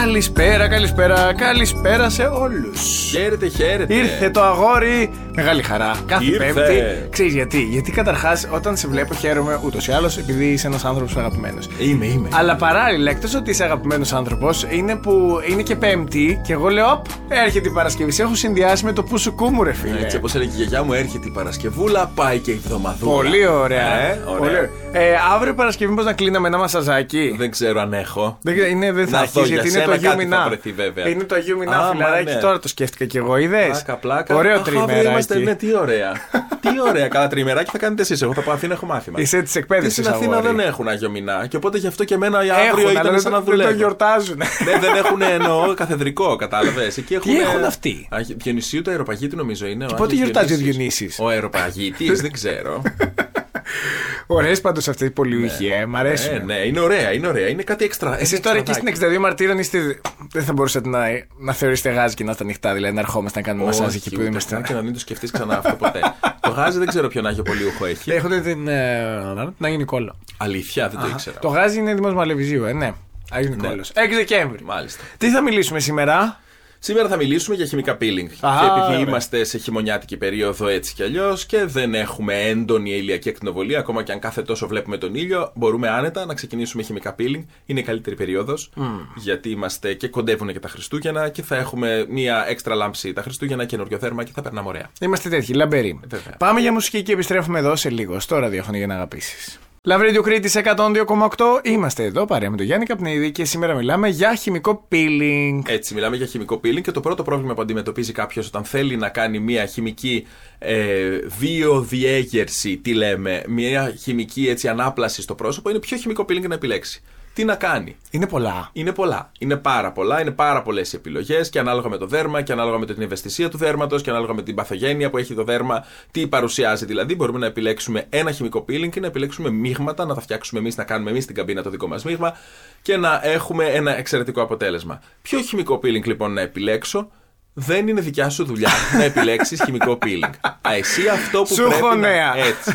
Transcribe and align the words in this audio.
Καλησπέρα, 0.00 0.68
καλησπέρα, 0.68 1.34
καλησπέρα 1.34 2.08
σε 2.10 2.22
όλους. 2.22 2.80
Χαίρετε, 3.10 3.48
χαίρετε. 3.48 3.94
Ήρθε 3.94 4.30
το 4.30 4.42
αγόρι. 4.42 5.10
Μεγάλη 5.34 5.62
χαρά. 5.62 5.96
Κάθε 6.06 6.24
Ήρθε. 6.24 6.52
Πέμπτη. 6.52 7.08
Ξέρεις 7.10 7.32
γιατί; 7.32 7.62
Γιατί 7.62 7.90
καταρχάς 7.90 8.48
όταν 8.50 8.76
σε 8.76 8.88
βλέπω 8.88 9.14
χαίρομαι 9.14 9.60
ούτως 9.64 9.86
ή 9.86 9.92
άλλως 9.92 10.18
επειδή 10.18 10.44
είσαι 10.44 10.66
ένας 10.66 10.84
άνθρωπος 10.84 11.16
αγαπημένος. 11.16 11.68
Είμαι, 11.78 12.06
είμαι. 12.06 12.28
Αλλά 12.32 12.56
παράλληλα, 12.56 13.10
εκτός 13.10 13.34
ότι 13.34 13.50
είσαι 13.50 13.64
αγαπημένος 13.64 14.12
άνθρωπος, 14.12 14.66
είναι 14.70 14.96
που 14.96 15.40
είναι 15.50 15.62
και 15.62 15.76
Πέμπτη 15.76 16.40
και 16.46 16.52
εγώ 16.52 16.68
λέω: 16.68 16.90
Οπ, 16.90 17.06
έρχεται 17.28 17.68
η 17.68 17.72
Παρασκευή. 17.72 18.10
Σε 18.10 18.22
έχω 18.22 18.34
συνδυάσει 18.34 18.84
με 18.84 18.92
το 18.92 19.02
που 19.02 19.18
σου 19.18 19.34
κούμου, 19.34 19.62
ρε 19.62 19.72
φίλε. 19.72 20.00
Έτσι, 20.00 20.16
όπως 20.16 20.34
έλεγε 20.34 20.50
η 20.50 20.56
γιαγιά 20.56 20.82
μου, 20.82 20.92
έρχεται 20.92 21.26
η 21.28 21.30
Παρασκευούλα, 21.30 22.10
πάει 22.14 22.38
και 22.38 22.50
η 22.50 22.60
εβδομαδούλα. 22.64 23.12
Πολύ 23.12 23.46
ωραία. 23.46 24.00
Ε, 24.00 24.20
ωραία. 24.26 24.38
Πολύ 24.38 24.50
ωραία. 24.50 24.70
Ε, 24.92 25.14
αύριο 25.34 25.54
Παρασκευή, 25.54 25.90
μήπως 25.90 26.04
να 26.04 26.12
κλείναμε 26.12 26.48
ένα 26.48 26.58
μασαζάκι; 26.58 27.34
Δεν 27.38 27.50
ξέρω 27.50 27.80
αν 27.80 27.92
έχω. 27.92 28.38
Δεν, 28.42 28.54
ξέρω, 28.54 28.68
είναι, 28.70 28.92
δεν 28.92 29.04
θα 29.06 29.10
Να 29.10 29.18
αρχίσει 29.18 29.40
δω, 29.40 29.46
γιατί 29.46 29.68
για 29.68 29.82
είναι 29.82 29.89
το 29.94 30.00
σένα 30.00 30.10
Αγίου 30.10 30.18
κάτι 30.18 30.28
θα 30.30 30.36
Μηνά. 30.36 30.46
βρεθεί, 30.48 30.72
βέβαια. 30.72 31.08
Είναι 31.08 31.24
το 31.24 31.34
Αγίου 31.34 31.58
Μηνά, 31.58 31.78
Α, 31.78 31.90
φιλαράκι. 31.90 32.24
μα, 32.28 32.34
ναι. 32.34 32.40
Τώρα 32.40 32.58
το 32.58 32.68
σκέφτηκα 32.68 33.04
κι 33.04 33.16
εγώ, 33.16 33.36
είδες; 33.36 33.66
Πλάκα, 33.68 33.96
πλάκα. 33.96 34.34
Ωραίο 34.34 34.52
Αχ, 34.54 34.58
αύριο 34.60 34.78
τριμεράκι. 34.84 35.08
Είμαστε, 35.10 35.38
ναι, 35.38 35.54
τι 35.54 35.74
ωραία. 35.76 36.12
τι 36.62 36.68
ωραία. 36.88 37.08
Καλά, 37.08 37.28
τριμεράκι 37.28 37.70
θα 37.70 37.78
κάνετε 37.78 38.02
εσείς. 38.02 38.22
Εγώ 38.22 38.34
θα 38.34 38.40
πάω 38.40 38.54
Αθήνα, 38.54 38.74
έχω 38.74 38.86
μάθημα. 38.86 39.20
Είσαι 39.20 39.42
της 39.42 39.52
Και 39.52 39.58
εκπαίδευση. 39.58 40.02
στην 40.02 40.14
Αθήνα 40.14 40.40
δεν 40.40 40.58
έχουν 40.58 40.88
Άγιο 40.88 41.10
Μηνά. 41.10 41.46
Και 41.46 41.56
οπότε 41.56 41.78
γι' 41.78 41.86
αυτό 41.86 42.04
και 42.04 42.14
εμένα 42.14 42.38
αύριο 42.38 42.54
Έχουν, 42.64 42.80
αλλά 42.80 42.90
ήταν 43.00 43.10
δεν, 43.12 43.20
σαν 43.20 43.32
να 43.32 43.38
το- 43.38 43.44
δεν 43.44 43.50
το 43.54 43.56
δουλεύω. 43.62 43.76
γιορτάζουν. 43.76 44.36
Ναι, 44.64 44.78
δεν 44.78 44.94
έχουν 44.96 45.22
εννοώ 45.22 45.74
καθεδρικό, 45.74 46.36
κατάλαβες. 46.36 46.96
Εκεί 46.96 47.14
έχουν. 47.14 47.34
έχουν 47.36 47.64
αυτοί; 47.64 48.08
Διονυσίου 48.36 48.82
το 48.82 48.90
αεροπαγίτη 48.90 49.36
νομίζω 49.36 49.66
είναι. 49.66 49.84
Και 49.86 49.94
πότε 49.94 50.14
γιορτάζει 50.14 50.54
ο 50.54 50.56
Διονύσης; 50.56 51.18
Ο 51.20 51.28
αεροπαγίτη, 51.28 52.12
δεν 52.12 52.32
ξέρω. 52.32 52.82
Ωραίες 54.32 54.60
πάντως 54.60 54.88
αυτέ 54.88 55.04
οι 55.04 55.10
πολιουχοί, 55.10 55.66
ε, 55.66 55.86
μ' 55.86 55.96
αρέσουν. 55.96 56.34
Ε, 56.34 56.38
ναι, 56.38 56.54
είναι 56.54 56.80
ωραία, 56.80 57.12
είναι 57.12 57.26
ωραία. 57.26 57.48
Είναι 57.48 57.62
κάτι 57.62 57.84
έξτρα. 57.84 58.20
Εσεί 58.20 58.40
τώρα 58.40 58.56
εκεί 58.58 58.72
στην 58.72 58.88
62 58.88 59.18
Μαρτύρων 59.18 59.58
είστε. 59.58 60.00
Δεν 60.32 60.44
θα 60.44 60.52
μπορούσατε 60.52 60.88
να, 60.88 61.06
να 61.38 61.52
θεωρήσετε 61.52 61.90
γάζι 61.90 62.14
και 62.14 62.24
να 62.24 62.30
είστε 62.30 62.44
ανοιχτά, 62.44 62.74
δηλαδή 62.74 62.94
να 62.94 63.00
ερχόμαστε 63.00 63.40
να 63.40 63.46
κάνουμε 63.46 63.64
μασάζ 63.64 63.94
εκεί 63.94 64.10
που 64.10 64.20
είμαστε. 64.20 64.62
Και 64.66 64.72
να 64.72 64.82
μην 64.82 64.92
το 64.92 64.98
σκεφτείς 64.98 65.30
ξανά 65.30 65.58
αυτό 65.58 65.74
ποτέ. 65.74 66.00
το 66.40 66.50
γάζι 66.50 66.78
δεν 66.78 66.86
ξέρω 66.86 67.08
ποιον 67.08 67.26
Άγιο 67.26 67.42
Πολιούχο 67.42 67.84
έχει. 67.84 68.10
Έχετε 68.12 68.40
την. 68.40 68.68
Ε, 68.68 69.52
να 69.58 69.68
γίνει 69.68 69.84
κόλλο. 69.84 70.16
Αλήθεια, 70.36 70.88
δεν 70.88 71.00
το 71.00 71.06
ήξερα. 71.06 71.38
Το 71.38 71.48
γάζι 71.48 71.78
είναι 71.78 71.94
Δήμο 71.94 72.12
Μαλεβιζίου, 72.12 72.64
ε, 72.64 72.72
ναι. 72.72 72.92
Άγιο 73.30 73.50
Νικόλο. 73.50 73.82
6 73.82 73.90
Δεκέμβρη. 74.16 74.64
Μάλιστα. 74.64 75.02
Τι 75.18 75.30
θα 75.30 75.42
μιλήσουμε 75.42 75.80
σήμερα; 75.80 76.40
Σήμερα 76.82 77.08
θα 77.08 77.16
μιλήσουμε 77.16 77.56
για 77.56 77.66
χημικά 77.66 77.96
peeling. 78.00 78.28
Α, 78.40 78.58
και 78.60 78.66
επειδή 78.66 78.86
ωραία. 78.86 78.98
είμαστε 78.98 79.44
σε 79.44 79.58
χειμωνιάτικη 79.58 80.16
περίοδο 80.16 80.66
έτσι 80.66 80.94
κι 80.94 81.02
αλλιώς 81.02 81.46
και 81.46 81.64
δεν 81.64 81.94
έχουμε 81.94 82.34
έντονη 82.34 82.90
ηλιακή 82.90 83.28
ακτινοβολία, 83.28 83.78
ακόμα 83.78 84.02
και 84.02 84.12
αν 84.12 84.18
κάθε 84.18 84.42
τόσο 84.42 84.66
βλέπουμε 84.66 84.96
τον 84.96 85.14
ήλιο, 85.14 85.52
μπορούμε 85.54 85.88
άνετα 85.88 86.24
να 86.24 86.34
ξεκινήσουμε 86.34 86.82
χημικά 86.82 87.14
peeling. 87.18 87.44
Είναι 87.66 87.80
η 87.80 87.82
καλύτερη 87.82 88.16
περίοδος, 88.16 88.70
γιατί 89.16 89.50
είμαστε 89.50 89.94
και 89.94 90.08
κοντεύουν 90.08 90.52
και 90.52 90.60
τα 90.60 90.68
Χριστούγεννα 90.68 91.28
και 91.28 91.42
θα 91.42 91.56
έχουμε 91.56 92.06
μία 92.08 92.44
έξτρα 92.48 92.74
λάμψη 92.74 93.12
τα 93.12 93.22
Χριστούγεννα, 93.22 93.64
καινούριο 93.64 93.98
θέρμα 93.98 94.24
και 94.24 94.32
θα 94.34 94.42
περνάμε 94.42 94.68
ωραία. 94.68 94.90
Είμαστε 95.00 95.28
τέτοιοι, 95.28 95.52
λαμπεροί. 95.52 96.00
Βέβαια. 96.08 96.36
Πάμε 96.38 96.60
για 96.60 96.72
μουσική 96.72 97.02
και 97.02 97.12
επιστρέφουμε 97.12 97.58
εδώ 97.58 97.76
σε 97.76 97.90
λίγο. 97.90 98.20
Στο 98.20 98.38
ραδιόφωνο 98.38 98.76
για 98.76 98.86
να 98.86 98.94
αγαπήσεις. 98.94 99.60
Λαβρίδιο 99.84 100.22
Κρήτη 100.22 100.60
102,8. 100.64 101.60
Είμαστε 101.62 102.04
εδώ 102.04 102.24
παρέα 102.24 102.50
με 102.50 102.56
τον 102.56 102.66
Γιάννη 102.66 102.84
Καπνίδη 102.86 103.30
και 103.30 103.44
σήμερα 103.44 103.74
μιλάμε 103.74 104.08
για 104.08 104.34
χημικό 104.34 104.88
peeling. 104.92 105.60
Έτσι, 105.66 105.94
μιλάμε 105.94 106.16
για 106.16 106.26
χημικό 106.26 106.60
peeling 106.64 106.80
και 106.80 106.90
το 106.90 107.00
πρώτο 107.00 107.22
πρόβλημα 107.22 107.54
που 107.54 107.60
αντιμετωπίζει 107.60 108.12
κάποιος 108.12 108.46
όταν 108.46 108.64
θέλει 108.64 108.96
να 108.96 109.08
κάνει 109.08 109.38
μια 109.38 109.66
χημική 109.66 110.26
ε, 110.58 111.18
βιοδιέγερση, 111.26 112.76
τι 112.76 112.94
λέμε, 112.94 113.42
μια 113.48 113.94
χημική 114.00 114.48
έτσι, 114.48 114.68
ανάπλαση 114.68 115.22
στο 115.22 115.34
πρόσωπο, 115.34 115.70
είναι 115.70 115.78
ποιο 115.78 115.96
χημικό 115.96 116.24
peeling 116.28 116.48
να 116.48 116.54
επιλέξει. 116.54 117.02
Τι 117.40 117.46
να 117.46 117.54
κάνει. 117.54 117.96
Είναι 118.10 118.26
πολλά. 118.26 118.70
Είναι 118.72 118.92
πολλά. 118.92 119.30
Είναι 119.38 119.56
πάρα 119.56 119.92
πολλά. 119.92 120.20
Είναι 120.20 120.30
πάρα 120.30 120.62
πολλές 120.62 120.94
επιλογές 120.94 121.50
και 121.50 121.58
ανάλογα 121.58 121.88
με 121.88 121.96
το 121.96 122.06
δέρμα 122.06 122.42
και 122.42 122.52
ανάλογα 122.52 122.78
με 122.78 122.86
την 122.86 123.02
ευαισθησία 123.02 123.48
του 123.48 123.56
δέρματος 123.58 124.02
και 124.02 124.10
ανάλογα 124.10 124.34
με 124.34 124.42
την 124.42 124.54
παθογένεια 124.54 125.10
που 125.10 125.18
έχει 125.18 125.34
το 125.34 125.44
δέρμα, 125.44 125.84
τι 126.10 126.26
παρουσιάζει 126.26 126.84
δηλαδή. 126.84 127.14
Μπορούμε 127.14 127.38
να 127.38 127.46
επιλέξουμε 127.46 128.06
ένα 128.08 128.30
χημικό 128.32 128.64
peeling 128.68 128.88
και 128.90 129.00
να 129.00 129.06
επιλέξουμε 129.06 129.50
μείγματα, 129.50 130.04
να 130.04 130.14
τα 130.14 130.20
φτιάξουμε 130.20 130.60
εμείς, 130.60 130.76
να 130.76 130.84
κάνουμε 130.84 131.10
εμείς 131.10 131.22
στην 131.24 131.34
καμπίνα 131.36 131.62
το 131.62 131.70
δικό 131.70 131.88
μας 131.88 132.04
μείγμα 132.04 132.36
και 132.82 132.96
να 132.96 133.20
έχουμε 133.24 133.64
ένα 133.64 133.98
εξαιρετικό 133.98 134.42
αποτέλεσμα. 134.42 135.00
Ποιο 135.22 135.40
χημικό 135.40 135.74
peeling 135.82 136.04
λοιπόν 136.04 136.32
να 136.32 136.40
επιλέξω, 136.40 137.10
δεν 137.52 137.88
είναι 137.88 138.00
δικιά 138.00 138.28
σου 138.28 138.44
δουλειά 138.44 138.70
να 138.98 139.04
επιλέξεις 139.04 139.62
χημικό 139.64 139.98
peeling. 140.02 140.32
Α, 140.40 140.74
εσύ 140.76 141.08
αυτό 141.08 141.42
που 141.42 141.54
Σου 141.54 141.62
πρέπει. 141.62 141.74
έχω 141.74 141.88
να- 141.88 141.94
νέα. 141.96 142.36
Έτσι. 142.36 142.72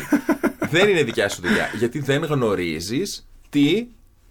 δεν 0.70 0.88
είναι 0.88 1.02
δικιά 1.02 1.28
σου 1.28 1.40
δουλειά. 1.42 1.70
Γιατί 1.78 1.98
δεν 2.00 2.24
γνωρίζεις 2.24 3.28
τι 3.50 3.86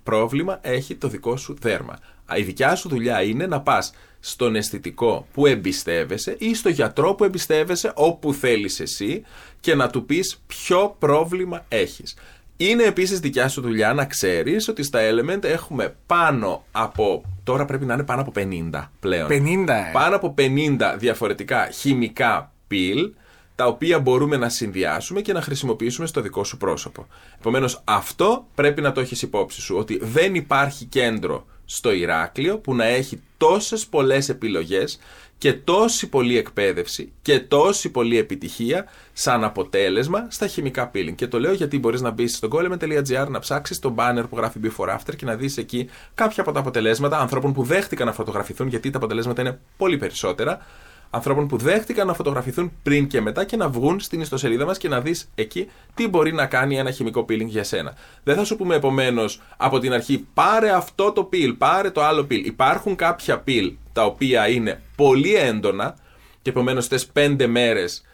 πρόβλημα 0.05 0.59
έχει 0.61 0.95
το 0.95 1.07
δικό 1.07 1.37
σου 1.37 1.55
δέρμα. 1.61 1.93
Α, 2.25 2.37
Η 2.37 2.41
δικιά 2.41 2.75
σου 2.75 2.89
δουλειά 2.89 3.21
είναι 3.21 3.45
να 3.47 3.61
πας 3.61 3.93
στον 4.19 4.55
αισθητικό 4.55 5.27
που 5.33 5.45
εμπιστεύεσαι 5.45 6.35
ή 6.39 6.55
στο 6.55 6.69
γιατρό 6.69 7.13
που 7.13 7.23
εμπιστεύεσαι 7.23 7.91
όπου 7.95 8.33
θέλεις 8.33 8.79
εσύ 8.79 9.23
και 9.59 9.75
να 9.75 9.89
του 9.89 10.05
πεις 10.05 10.41
ποιο 10.47 10.95
πρόβλημα 10.99 11.65
έχεις. 11.67 12.15
Είναι 12.57 12.83
επίσης 12.83 13.19
δικιά 13.19 13.47
σου 13.47 13.61
δουλειά 13.61 13.93
να 13.93 14.05
ξέρεις 14.05 14.67
ότι 14.67 14.83
στα 14.83 14.99
Element 15.01 15.43
έχουμε 15.43 15.95
πάνω 16.05 16.65
από, 16.71 17.23
τώρα 17.43 17.65
πρέπει 17.65 17.85
να 17.85 17.93
είναι 17.93 18.03
πάνω 18.03 18.21
από 18.21 18.31
50 18.35 18.89
πλέον. 18.99 19.27
50, 19.29 19.73
ε. 19.73 19.91
Πάνω 19.91 20.15
από 20.15 20.33
50 20.37 20.95
διαφορετικά 20.97 21.69
χημικά 21.71 22.53
πιλ 22.67 23.13
τα 23.55 23.65
οποία 23.65 23.99
μπορούμε 23.99 24.37
να 24.37 24.49
συνδυάσουμε 24.49 25.21
και 25.21 25.33
να 25.33 25.41
χρησιμοποιήσουμε 25.41 26.07
στο 26.07 26.21
δικό 26.21 26.43
σου 26.43 26.57
πρόσωπο. 26.57 27.07
Επομένως 27.39 27.81
αυτό 27.83 28.47
πρέπει 28.55 28.81
να 28.81 28.91
το 28.91 28.99
έχεις 29.01 29.21
υπόψη 29.21 29.61
σου, 29.61 29.75
ότι 29.77 29.99
δεν 30.01 30.35
υπάρχει 30.35 30.85
κέντρο 30.85 31.45
στο 31.65 31.91
Ηράκλειο 31.91 32.57
που 32.57 32.75
να 32.75 32.85
έχει 32.85 33.21
τόσες 33.37 33.85
πολλές 33.85 34.29
επιλογές 34.29 34.99
και 35.37 35.53
τόση 35.53 36.09
πολλή 36.09 36.37
εκπαίδευση 36.37 37.11
και 37.21 37.39
τόση 37.39 37.89
πολλή 37.89 38.17
επιτυχία 38.17 38.85
σαν 39.13 39.43
αποτέλεσμα 39.43 40.27
στα 40.29 40.47
χημικά 40.47 40.91
peeling. 40.93 41.15
Και 41.15 41.27
το 41.27 41.39
λέω 41.39 41.53
γιατί 41.53 41.79
μπορείς 41.79 42.01
να 42.01 42.09
μπεις 42.11 42.35
στο 42.35 42.47
golem.gr 42.51 43.27
να 43.29 43.39
ψάξεις 43.39 43.79
το 43.79 43.95
banner 43.97 44.23
που 44.29 44.37
γράφει 44.37 44.59
before 44.63 44.95
after 44.95 45.15
και 45.15 45.25
να 45.25 45.35
δεις 45.35 45.57
εκεί 45.57 45.89
κάποια 46.13 46.43
από 46.43 46.51
τα 46.51 46.59
αποτελέσματα 46.59 47.19
ανθρώπων 47.19 47.53
που 47.53 47.63
δέχτηκαν 47.63 48.07
να 48.07 48.13
φωτογραφηθούν 48.13 48.67
γιατί 48.67 48.89
τα 48.89 48.97
αποτελέσματα 48.97 49.41
είναι 49.41 49.59
πολύ 49.77 49.97
περισσότερα 49.97 50.65
ανθρώπων 51.15 51.47
που 51.47 51.57
δέχτηκαν 51.57 52.07
να 52.07 52.13
φωτογραφηθούν 52.13 52.71
πριν 52.83 53.07
και 53.07 53.21
μετά 53.21 53.45
και 53.45 53.55
να 53.57 53.69
βγουν 53.69 53.99
στην 53.99 54.21
ιστοσελίδα 54.21 54.65
μας 54.65 54.77
και 54.77 54.87
να 54.87 55.01
δεις 55.01 55.29
εκεί 55.35 55.67
τι 55.93 56.07
μπορεί 56.07 56.33
να 56.33 56.45
κάνει 56.45 56.77
ένα 56.77 56.91
χημικό 56.91 57.25
peeling 57.29 57.45
για 57.45 57.63
σένα. 57.63 57.93
Δεν 58.23 58.35
θα 58.35 58.43
σου 58.43 58.55
πούμε 58.55 58.75
επομένως 58.75 59.41
από 59.57 59.79
την 59.79 59.93
αρχή 59.93 60.27
πάρε 60.33 60.71
αυτό 60.71 61.11
το 61.11 61.29
peel, 61.33 61.55
πάρε 61.57 61.89
το 61.89 62.03
άλλο 62.03 62.21
peel. 62.21 62.41
Υπάρχουν 62.43 62.95
κάποια 62.95 63.43
peel 63.47 63.73
τα 63.93 64.05
οποία 64.05 64.49
είναι 64.49 64.81
πολύ 64.95 65.35
έντονα 65.35 65.95
και 66.41 66.49
επομένως 66.49 66.87
θες 66.87 67.05
πέντε 67.05 67.47
μέρες 67.47 68.05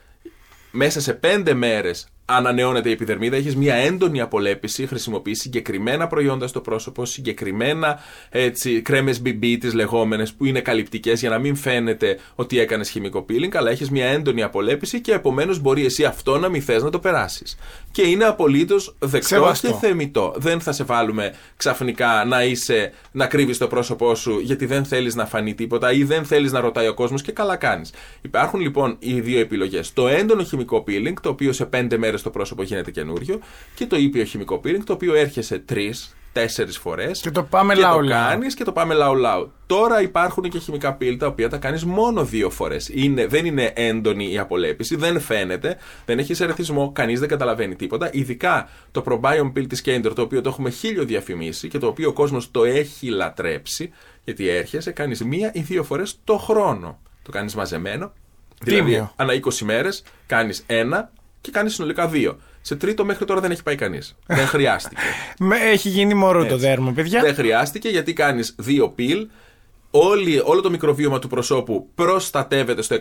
μέσα 0.72 1.02
σε 1.02 1.14
πέντε 1.14 1.54
μέρες 1.54 2.08
ανανεώνεται 2.36 2.90
η 2.90 2.92
επιδερμίδα, 2.92 3.36
έχεις 3.36 3.56
μια 3.56 3.76
έντονη 3.76 4.22
απολέπιση, 4.22 4.88
χρησιμοποιείς 4.88 5.40
συγκεκριμένα 5.40 6.08
προϊόντα 6.08 6.48
στο 6.48 6.62
πρόσωπο, 6.62 7.06
συγκεκριμένα 7.06 8.00
έτσι, 8.30 8.82
κρέμες 8.82 9.22
BB 9.26 9.58
τις 9.60 9.74
λεγόμενες 9.74 10.34
που 10.34 10.46
είναι 10.46 10.60
καλυπτικές 10.60 11.20
για 11.20 11.30
να 11.30 11.38
μην 11.38 11.56
φαίνεται 11.56 12.20
ότι 12.36 12.60
έκανες 12.60 12.90
χημικό 12.90 13.26
peeling, 13.30 13.56
αλλά 13.56 13.72
έχεις 13.72 13.90
μια 13.90 14.06
έντονη 14.06 14.44
απολέπιση 14.44 15.02
και 15.02 15.14
επομένως 15.14 15.60
μπορεί 15.60 15.86
εσύ 15.86 16.04
αυτό 16.04 16.38
να 16.38 16.50
μην 16.50 16.62
θες 16.62 16.84
να 16.84 16.90
το 16.90 17.00
περάσεις. 17.00 17.58
Και 17.92 18.02
είναι 18.02 18.26
απολύτως 18.26 18.96
δεκτό 19.00 19.28
Σεβαστό. 19.28 19.68
και 19.68 19.74
θεμητό. 19.74 20.34
Δεν 20.38 20.62
θα 20.62 20.72
σε 20.72 20.84
βάλουμε 20.84 21.34
ξαφνικά 21.58 22.26
να 22.28 22.44
είσαι, 22.44 22.92
να 23.12 23.26
κρύβεις 23.28 23.58
το 23.58 23.68
πρόσωπό 23.68 24.16
σου 24.16 24.40
γιατί 24.40 24.66
δεν 24.66 24.86
θέλεις 24.86 25.16
να 25.16 25.26
φανεί 25.26 25.54
τίποτα 25.54 25.92
ή 25.92 26.04
δεν 26.04 26.26
θέλεις 26.26 26.52
να 26.52 26.60
ρωτάει 26.60 26.88
ο 26.88 26.94
κόσμος 26.94 27.22
και 27.22 27.32
καλά 27.32 27.56
κάνεις. 27.56 27.94
Υπάρχουν 28.22 28.60
λοιπόν 28.60 28.96
οι 29.00 29.20
δύο 29.20 29.40
επιλογές. 29.40 29.94
Το 29.94 30.08
έντονο 30.08 30.44
χημικό 30.44 30.84
peeling, 30.88 31.14
το 31.22 31.30
οποίο 31.30 31.54
σε 31.54 31.66
πέντε 31.66 31.98
μέρες 31.98 32.21
το 32.24 32.30
πρόσωπο 32.30 32.64
γίνεται 32.64 32.92
καινούριο 32.92 33.40
και 33.76 33.86
το 33.86 33.96
ήπιο 33.96 34.24
χημικό 34.24 34.62
peeling, 34.64 34.82
το 34.86 34.94
οποίο 34.94 35.14
έρχεσαι 35.16 35.60
τρεις, 35.60 36.16
τέσσερις 36.34 36.78
φορές 36.78 37.20
Και 37.22 37.32
το 37.32 37.44
πάμε 37.44 37.74
και 37.74 37.80
λαού 37.80 37.96
το 37.96 38.02
λαού. 38.02 38.30
κάνεις 38.30 38.54
και 38.54 38.64
το 38.64 38.72
πάμε 38.72 38.94
λαού 38.94 39.16
λαού. 39.16 39.52
Τώρα 39.66 40.02
υπάρχουν 40.02 40.44
και 40.50 40.60
χημικά 40.60 40.94
πύλ 40.94 41.18
τα 41.18 41.28
οποία 41.28 41.50
τα 41.50 41.58
κάνεις 41.58 41.86
μόνο 41.86 42.26
δύο 42.26 42.50
φορές. 42.50 42.90
Είναι, 42.94 43.28
δεν 43.28 43.46
είναι 43.46 43.72
έντονη 43.76 44.32
η 44.32 44.38
απολέπιση, 44.38 44.96
δεν 44.96 45.20
φαίνεται, 45.20 45.78
δεν 46.06 46.20
έχει 46.20 46.44
ερεθισμό, 46.44 46.92
κανείς 46.92 47.20
δεν 47.20 47.30
καταλαβαίνει 47.30 47.76
τίποτα. 47.76 48.10
Ειδικά 48.14 48.70
το 48.92 49.04
Probiome 49.08 49.52
Pill 49.58 49.68
της 49.68 49.82
Kender, 49.86 50.12
το 50.16 50.22
οποίο 50.22 50.42
το 50.42 50.50
έχουμε 50.50 50.70
χίλιο 50.70 51.04
διαφημίσει 51.06 51.68
και 51.68 51.78
το 51.78 51.88
οποίο 51.88 52.10
ο 52.10 52.14
κόσμος 52.14 52.52
το 52.52 52.64
έχει 52.64 53.08
λατρέψει, 53.08 53.92
γιατί 54.24 54.48
έρχεσαι, 54.48 54.92
κάνεις 54.92 55.24
μία 55.24 55.52
ή 55.54 55.60
δύο 55.60 55.84
φορές 55.84 56.20
το 56.24 56.38
χρόνο. 56.38 57.00
Το 57.24 57.32
κάνεις 57.32 57.56
μαζεμένο. 57.56 58.12
Δηλαδή, 58.64 58.82
Τίμιο. 58.84 59.12
ανά 59.16 59.34
20 59.34 59.40
μέρες 59.66 60.04
κάνεις 60.26 60.64
ένα 60.68 61.12
και 61.42 61.52
κάνεις 61.52 61.74
συνολικά 61.74 62.08
δύο. 62.08 62.40
Σε 62.62 62.76
τρίτο 62.76 63.06
μέχρι 63.06 63.26
τώρα 63.26 63.40
δεν 63.40 63.52
έχει 63.52 63.64
πάει 63.64 63.76
κανείς. 63.76 64.16
δεν 64.26 64.48
χρειάστηκε. 64.48 65.02
Με, 65.40 65.58
έχει 65.58 65.90
γίνει 65.90 66.14
μωρό 66.14 66.46
το 66.46 66.54
Έτσι. 66.54 66.66
δέρμα, 66.66 66.92
παιδιά. 66.92 67.22
Δεν 67.22 67.36
χρειάστηκε 67.36 67.90
γιατί 67.90 68.14
κάνεις 68.14 68.56
δύο 68.58 68.90
πιλ. 68.90 69.28
Όλη, 69.94 70.42
όλο 70.46 70.62
το 70.62 70.70
μικροβίωμα 70.70 71.20
του 71.20 71.28
προσώπου 71.28 71.90
προστατεύεται 71.96 72.82
στο 72.82 72.98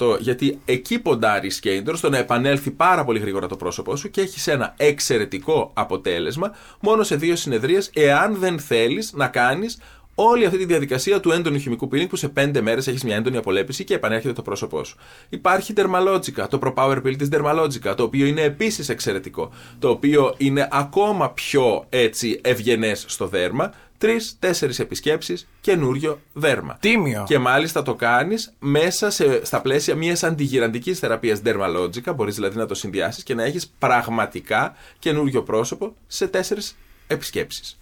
100% 0.00 0.20
γιατί 0.20 0.60
εκεί 0.64 0.98
ποντάρει 0.98 1.50
σκέιντερ 1.50 1.96
στο 1.96 2.08
να 2.08 2.18
επανέλθει 2.18 2.70
πάρα 2.70 3.04
πολύ 3.04 3.18
γρήγορα 3.18 3.46
το 3.46 3.56
πρόσωπό 3.56 3.96
σου 3.96 4.10
και 4.10 4.20
έχεις 4.20 4.46
ένα 4.46 4.74
εξαιρετικό 4.76 5.70
αποτέλεσμα 5.74 6.54
μόνο 6.80 7.02
σε 7.02 7.16
δύο 7.16 7.36
συνεδρίες 7.36 7.90
εάν 7.94 8.36
δεν 8.36 8.58
θέλεις 8.58 9.12
να 9.12 9.28
κάνεις 9.28 9.78
όλη 10.14 10.44
αυτή 10.44 10.58
τη 10.58 10.64
διαδικασία 10.64 11.20
του 11.20 11.30
έντονου 11.30 11.58
χημικού 11.58 11.88
peeling 11.92 12.08
που 12.08 12.16
σε 12.16 12.32
5 12.36 12.60
μέρες 12.60 12.86
έχεις 12.86 13.04
μια 13.04 13.16
έντονη 13.16 13.36
απολέπιση 13.36 13.84
και 13.84 13.94
επανέρχεται 13.94 14.32
το 14.32 14.42
πρόσωπό 14.42 14.84
σου. 14.84 14.96
Υπάρχει 15.28 15.72
Dermalogica, 15.76 16.48
το 16.48 16.58
Pro 16.62 16.74
Power 16.74 16.96
Peel 16.96 17.16
της 17.18 17.28
Dermalogica, 17.32 17.94
το 17.96 18.02
οποίο 18.02 18.26
είναι 18.26 18.42
επίσης 18.42 18.88
εξαιρετικό. 18.88 19.52
Το 19.78 19.88
οποίο 19.88 20.34
είναι 20.36 20.68
ακόμα 20.70 21.30
πιο 21.30 21.84
έτσι 21.88 22.40
ευγενές 22.42 23.04
στο 23.08 23.26
δέρμα. 23.26 23.72
Τρει-τέσσερι 23.98 24.74
επισκέψεις, 24.78 25.48
καινούριο 25.60 26.20
δέρμα. 26.32 26.76
Τίμιο. 26.80 27.24
Και 27.26 27.38
μάλιστα 27.38 27.82
το 27.82 27.94
κάνεις 27.94 28.54
μέσα 28.58 29.10
σε, 29.10 29.44
στα 29.44 29.60
πλαίσια 29.60 29.94
μιας 29.94 30.22
αντιγυραντικής 30.22 30.98
θεραπείας 30.98 31.40
Dermalogica. 31.44 32.14
Μπορείς 32.14 32.34
δηλαδή 32.34 32.56
να 32.56 32.66
το 32.66 32.74
συνδυάσεις 32.74 33.22
και 33.22 33.34
να 33.34 33.42
έχεις 33.42 33.74
πραγματικά 33.78 34.76
καινούριο 34.98 35.42
πρόσωπο 35.42 35.94
σε 36.06 36.26
τέσσερις 36.26 36.76
επισκέψεις. 37.06 37.78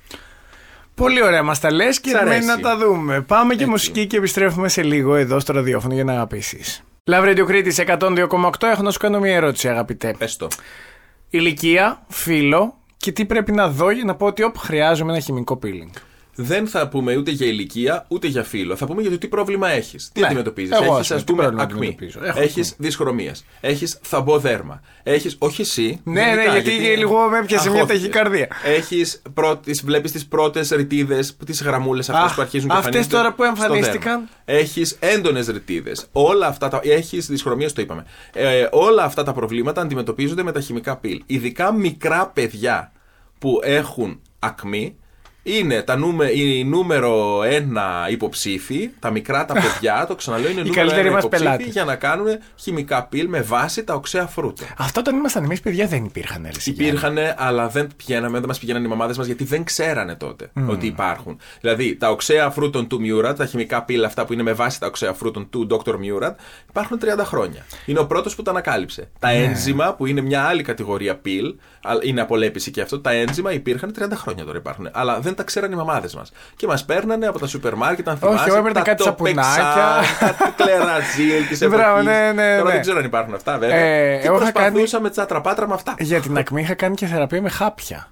Πολύ 0.94 1.22
ωραία 1.22 1.42
μας 1.42 1.60
τα 1.60 1.72
λες 1.72 2.00
και 2.00 2.10
Σ' 2.10 2.14
αρέσει. 2.14 2.28
μένει 2.34 2.46
να 2.46 2.60
τα 2.60 2.76
δούμε. 2.76 3.20
Πάμε 3.20 3.48
και 3.54 3.58
Έτσι. 3.60 3.70
μουσική 3.70 4.06
και 4.06 4.16
επιστρέφουμε 4.16 4.68
σε 4.68 4.82
λίγο 4.82 5.14
εδώ 5.14 5.40
στο 5.40 5.52
ραδιόφωνο 5.52 5.94
για 5.94 6.04
να 6.04 6.12
αγαπήσεις. 6.12 6.82
Love 7.10 7.24
Radio 7.28 7.44
Κρήτης 7.46 7.78
102,8. 7.78 8.66
Έχω 8.66 8.82
να 8.82 8.90
σου 8.90 8.98
κάνω 8.98 9.18
μια 9.18 9.34
ερώτηση, 9.34 9.68
αγαπητέ. 9.68 10.14
Πες 10.18 10.36
το. 10.36 10.48
Ηλικία, 11.28 12.02
φίλο 12.08 12.74
και 12.96 13.12
τι 13.12 13.24
πρέπει 13.24 13.52
να 13.52 13.68
δω 13.68 13.90
για 13.90 14.04
να 14.04 14.14
πω 14.14 14.26
ότι 14.26 14.42
όπ, 14.42 14.56
χρειάζομαι 14.58 15.12
ένα 15.12 15.20
χημικό 15.20 15.58
peeling. 15.62 15.90
Δεν 16.34 16.66
θα 16.66 16.88
πούμε 16.88 17.16
ούτε 17.16 17.30
για 17.30 17.46
ηλικία 17.46 18.04
ούτε 18.08 18.26
για 18.26 18.42
φύλλο. 18.44 18.76
Θα 18.76 18.86
πούμε 18.86 19.02
για 19.02 19.10
το 19.10 19.18
τι 19.18 19.28
πρόβλημα 19.28 19.68
έχεις. 19.70 20.10
Τι 20.12 20.20
Ναι. 20.20 20.26
αντιμετωπίζεις. 20.26 20.70
Εγώ, 20.80 20.94
ας 20.94 20.98
Έχει, 20.98 21.06
πούμε, 21.08 21.18
ας 21.18 21.24
τι 21.24 21.30
πούμε, 21.32 21.42
πρόβλημα 21.42 21.62
ακμή. 21.62 21.76
αντιμετωπίζω. 21.86 22.20
Έχω 22.24 22.40
Έχεις 22.40 22.70
ακμή. 22.72 22.86
δυσχρωμίε. 22.86 23.32
Έχεις 23.60 23.98
θαμπό 24.02 24.38
δέρμα. 24.38 24.80
Έχεις, 25.02 25.36
όχι 25.38 25.60
εσύ. 25.60 26.00
Ναι, 26.04 26.20
γενικά, 26.20 26.52
ναι, 26.52 26.58
γιατί 26.58 26.70
λίγο 26.70 27.28
με 27.28 27.38
έπιασε 27.38 27.70
μια 27.70 27.80
αγχώθηκες. 27.80 28.02
ταχυκαρδία. 28.02 28.48
Έχεις, 28.64 29.22
βλέπεις 29.84 30.12
τις 30.12 30.26
πρώτες 30.26 30.70
ρητίδες, 30.70 31.36
τις 31.46 31.62
γραμμούλες 31.62 32.10
αυτές 32.10 32.24
Αχ, 32.30 32.34
που 32.34 32.40
αρχίζουν 32.40 32.68
και 32.68 32.76
αυτές 32.76 32.86
εμφανίζονται 32.94 33.16
τώρα 33.16 33.34
που 33.34 33.42
στο 33.56 33.64
εμφανίστηκαν. 33.64 34.28
δέρμα. 34.44 34.60
Έχεις 34.62 34.96
έντονες 35.00 35.46
ρητίδες. 35.46 36.06
Όλα 36.12 36.46
αυτά 36.46 36.68
τα. 36.68 36.80
Έχεις 36.84 37.26
δυσχρωμίε, 37.26 37.70
το 37.70 37.82
είπαμε. 37.82 38.04
Ε, 38.32 38.66
όλα 38.70 39.04
αυτά 39.04 39.22
τα 39.22 39.32
προβλήματα 39.32 39.80
αντιμετωπίζονται 39.80 40.42
με 40.42 40.52
τα 40.52 40.60
χημικά 40.60 40.96
πυλ. 40.96 41.22
Ειδικά 41.26 41.72
μικρά 41.72 42.26
παιδιά 42.26 42.92
που 43.38 43.60
έχουν 43.62 44.20
ακμή. 44.38 44.96
Είναι 45.44 45.82
τα 45.82 45.96
νούμε, 45.96 46.26
οι 46.30 46.64
νούμερο 46.64 47.42
ένα 47.42 48.06
υποψήφοι, 48.10 48.90
τα 48.98 49.10
μικρά 49.10 49.44
τα 49.44 49.54
παιδιά, 49.62 50.06
το 50.08 50.14
ξαναλέω, 50.14 50.50
είναι 50.50 50.60
νούμερο 50.60 50.74
καλύτεροι 50.74 51.06
ένα 51.06 51.10
μας 51.14 51.24
υποψήφοι 51.24 51.44
πελάτες. 51.50 51.72
για 51.72 51.84
να 51.84 51.96
κάνουν 51.96 52.26
χημικά 52.56 53.04
πυλ 53.06 53.28
με 53.28 53.40
βάση 53.40 53.84
τα 53.84 53.94
οξέα 53.94 54.26
φρούτα. 54.26 54.64
Αυτά 54.78 55.00
όταν 55.00 55.16
ήμασταν 55.16 55.44
εμείς 55.44 55.60
παιδιά 55.60 55.86
δεν 55.86 56.04
υπήρχαν. 56.04 56.42
Ρε, 56.52 56.60
Σιγιάννη. 56.60 56.88
Υπήρχαν, 56.90 57.18
αλλά 57.36 57.68
δεν 57.68 57.88
πηγαίναμε, 57.96 58.38
δεν 58.38 58.48
μας 58.48 58.58
πηγαίναν 58.58 58.84
οι 58.84 58.88
μαμάδες 58.88 59.16
μας 59.16 59.26
γιατί 59.26 59.44
δεν 59.44 59.64
ξέρανε 59.64 60.14
τότε 60.14 60.50
ότι 60.68 60.86
υπάρχουν. 60.86 61.38
Δηλαδή, 61.60 61.96
τα 61.96 62.10
οξέα 62.10 62.50
φρούτων 62.50 62.86
του 62.88 63.00
Μιούρατ, 63.00 63.38
τα 63.38 63.46
χημικά 63.46 63.82
πύλα 63.82 64.06
αυτά 64.06 64.24
που 64.24 64.32
είναι 64.32 64.42
με 64.42 64.52
βάση 64.52 64.80
τα 64.80 64.86
οξέα 64.86 65.12
φρούτων 65.12 65.50
του 65.50 65.66
Dr. 65.70 65.96
Μιούρατ, 65.98 66.38
υπάρχουν 66.68 66.98
30 67.02 67.24
χρόνια. 67.24 67.66
Είναι 67.86 67.98
ο 67.98 68.06
πρώτος 68.06 68.34
που 68.34 68.42
τα 68.42 68.50
ανακάλυψε. 68.50 69.10
Τα 69.18 69.30
ένζημα, 69.30 69.94
που 69.94 70.06
είναι 70.06 70.20
μια 70.20 70.42
άλλη 70.42 70.62
κατηγορία 70.62 71.16
πύλ, 71.16 71.46
α- 71.82 71.92
είναι 72.02 72.20
απολέπιση 72.20 72.70
και 72.70 72.80
αυτό, 72.80 73.00
τα 73.00 73.10
ένζημα 73.10 73.52
υπήρχαν 73.52 73.94
30 73.98 74.08
χρόνια 74.14 74.44
τώρα 74.44 74.58
υπάρχουν. 74.58 74.88
Αλλά 74.92 75.20
δεν 75.20 75.31
τα 75.34 75.42
ξέραν 75.42 75.72
οι 75.72 75.74
μαμάδες 75.74 76.14
μας. 76.14 76.32
Και 76.56 76.66
μας 76.66 76.84
παίρνανε 76.84 77.26
από 77.26 77.38
τα 77.38 77.46
σούπερ 77.46 77.74
μάρκετ, 77.74 78.08
αν 78.08 78.14
Όχι, 78.20 78.24
θυμάσαι, 78.26 78.48
εγώ 78.48 78.56
έπαιρνα 78.58 78.78
τα 78.82 78.84
κάτι 78.90 79.04
Τοπεξάν, 79.04 79.44
σαπουνάκια. 79.44 80.34
τα 80.38 80.52
κλεραζίλ 80.64 81.46
της 81.48 81.58
Μπράβο, 81.68 81.98
εποχής. 81.98 82.04
ναι, 82.04 82.32
ναι, 82.32 82.56
Τώρα 82.56 82.64
ναι. 82.68 82.72
δεν 82.72 82.80
ξέρω 82.80 82.98
αν 82.98 83.04
υπάρχουν 83.04 83.34
αυτά, 83.34 83.58
βέβαια. 83.58 83.76
Ε, 83.76 84.18
και 84.20 84.26
εγώ 84.26 84.36
είχα 84.36 84.50
κάνει- 84.52 84.52
προσπαθούσαμε 84.70 85.10
τσάτρα-πάτρα 85.10 85.68
με 85.68 85.74
αυτά. 85.74 85.94
Για 85.98 86.20
την 86.20 86.38
ακμή 86.38 86.60
είχα 86.60 86.74
κάνει 86.74 86.94
και 86.94 87.06
θεραπεία 87.06 87.42
με 87.42 87.48
χάπια. 87.48 88.06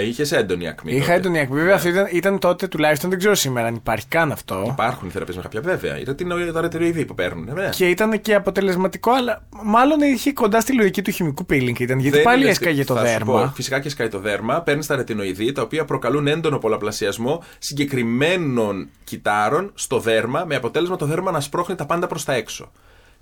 Είχες 0.00 0.32
έντονη 0.32 0.68
ακμή. 0.68 0.92
Είχα 0.92 1.04
τότε. 1.04 1.14
έντονη 1.14 1.38
ακμή. 1.40 1.58
Βέβαια, 1.58 1.74
αυτό 1.74 1.88
ήταν, 1.88 2.06
ήταν 2.12 2.38
τότε 2.38 2.68
τουλάχιστον, 2.68 3.10
δεν 3.10 3.18
ξέρω 3.18 3.34
σήμερα 3.34 3.66
αν 3.66 3.74
υπάρχει 3.74 4.06
καν 4.08 4.32
αυτό. 4.32 4.64
Υπάρχουν 4.68 5.10
θεραπείες 5.10 5.36
με 5.36 5.42
κάποια 5.42 5.60
βέβαια. 5.60 5.98
Είναι 5.98 6.14
την 6.14 6.52
τα 6.52 6.60
ρετεροειδή 6.60 7.04
που 7.04 7.14
παίρνουν. 7.14 7.48
Ναι. 7.54 7.68
Και 7.68 7.88
ήταν 7.88 8.20
και 8.20 8.34
αποτελεσματικό, 8.34 9.10
αλλά 9.12 9.42
μάλλον 9.62 10.00
είχε 10.00 10.32
κοντά 10.32 10.60
στη 10.60 10.74
λογική 10.74 11.02
του 11.02 11.10
χημικού 11.10 11.42
peeling 11.50 11.78
ήταν. 11.80 11.98
Γιατί 11.98 12.16
Δεν 12.16 12.22
πάλι 12.24 12.40
είναι- 12.40 12.50
έσκαγε 12.50 12.84
το 12.84 12.94
θα 12.94 13.00
σου 13.00 13.06
δέρμα. 13.06 13.40
πω, 13.42 13.52
φυσικά 13.54 13.80
και 13.80 13.88
σκάει 13.88 14.08
το 14.08 14.18
δέρμα. 14.18 14.60
Παίρνεις 14.62 14.86
τα 14.86 14.96
ρετινοειδή, 14.96 15.52
τα 15.52 15.62
οποία 15.62 15.84
προκαλούν 15.84 16.26
έντονο 16.26 16.58
πολλαπλασιασμό 16.58 17.42
συγκεκριμένων 17.58 18.88
κυτάρων 19.04 19.70
στο 19.74 19.98
δέρμα, 19.98 20.44
με 20.46 20.54
αποτέλεσμα 20.54 20.96
το 20.96 21.06
δέρμα 21.06 21.30
να 21.30 21.40
σπρώχνει 21.40 21.74
τα 21.74 21.86
πάντα 21.86 22.06
προς 22.06 22.24
τα 22.24 22.32
έξω. 22.32 22.72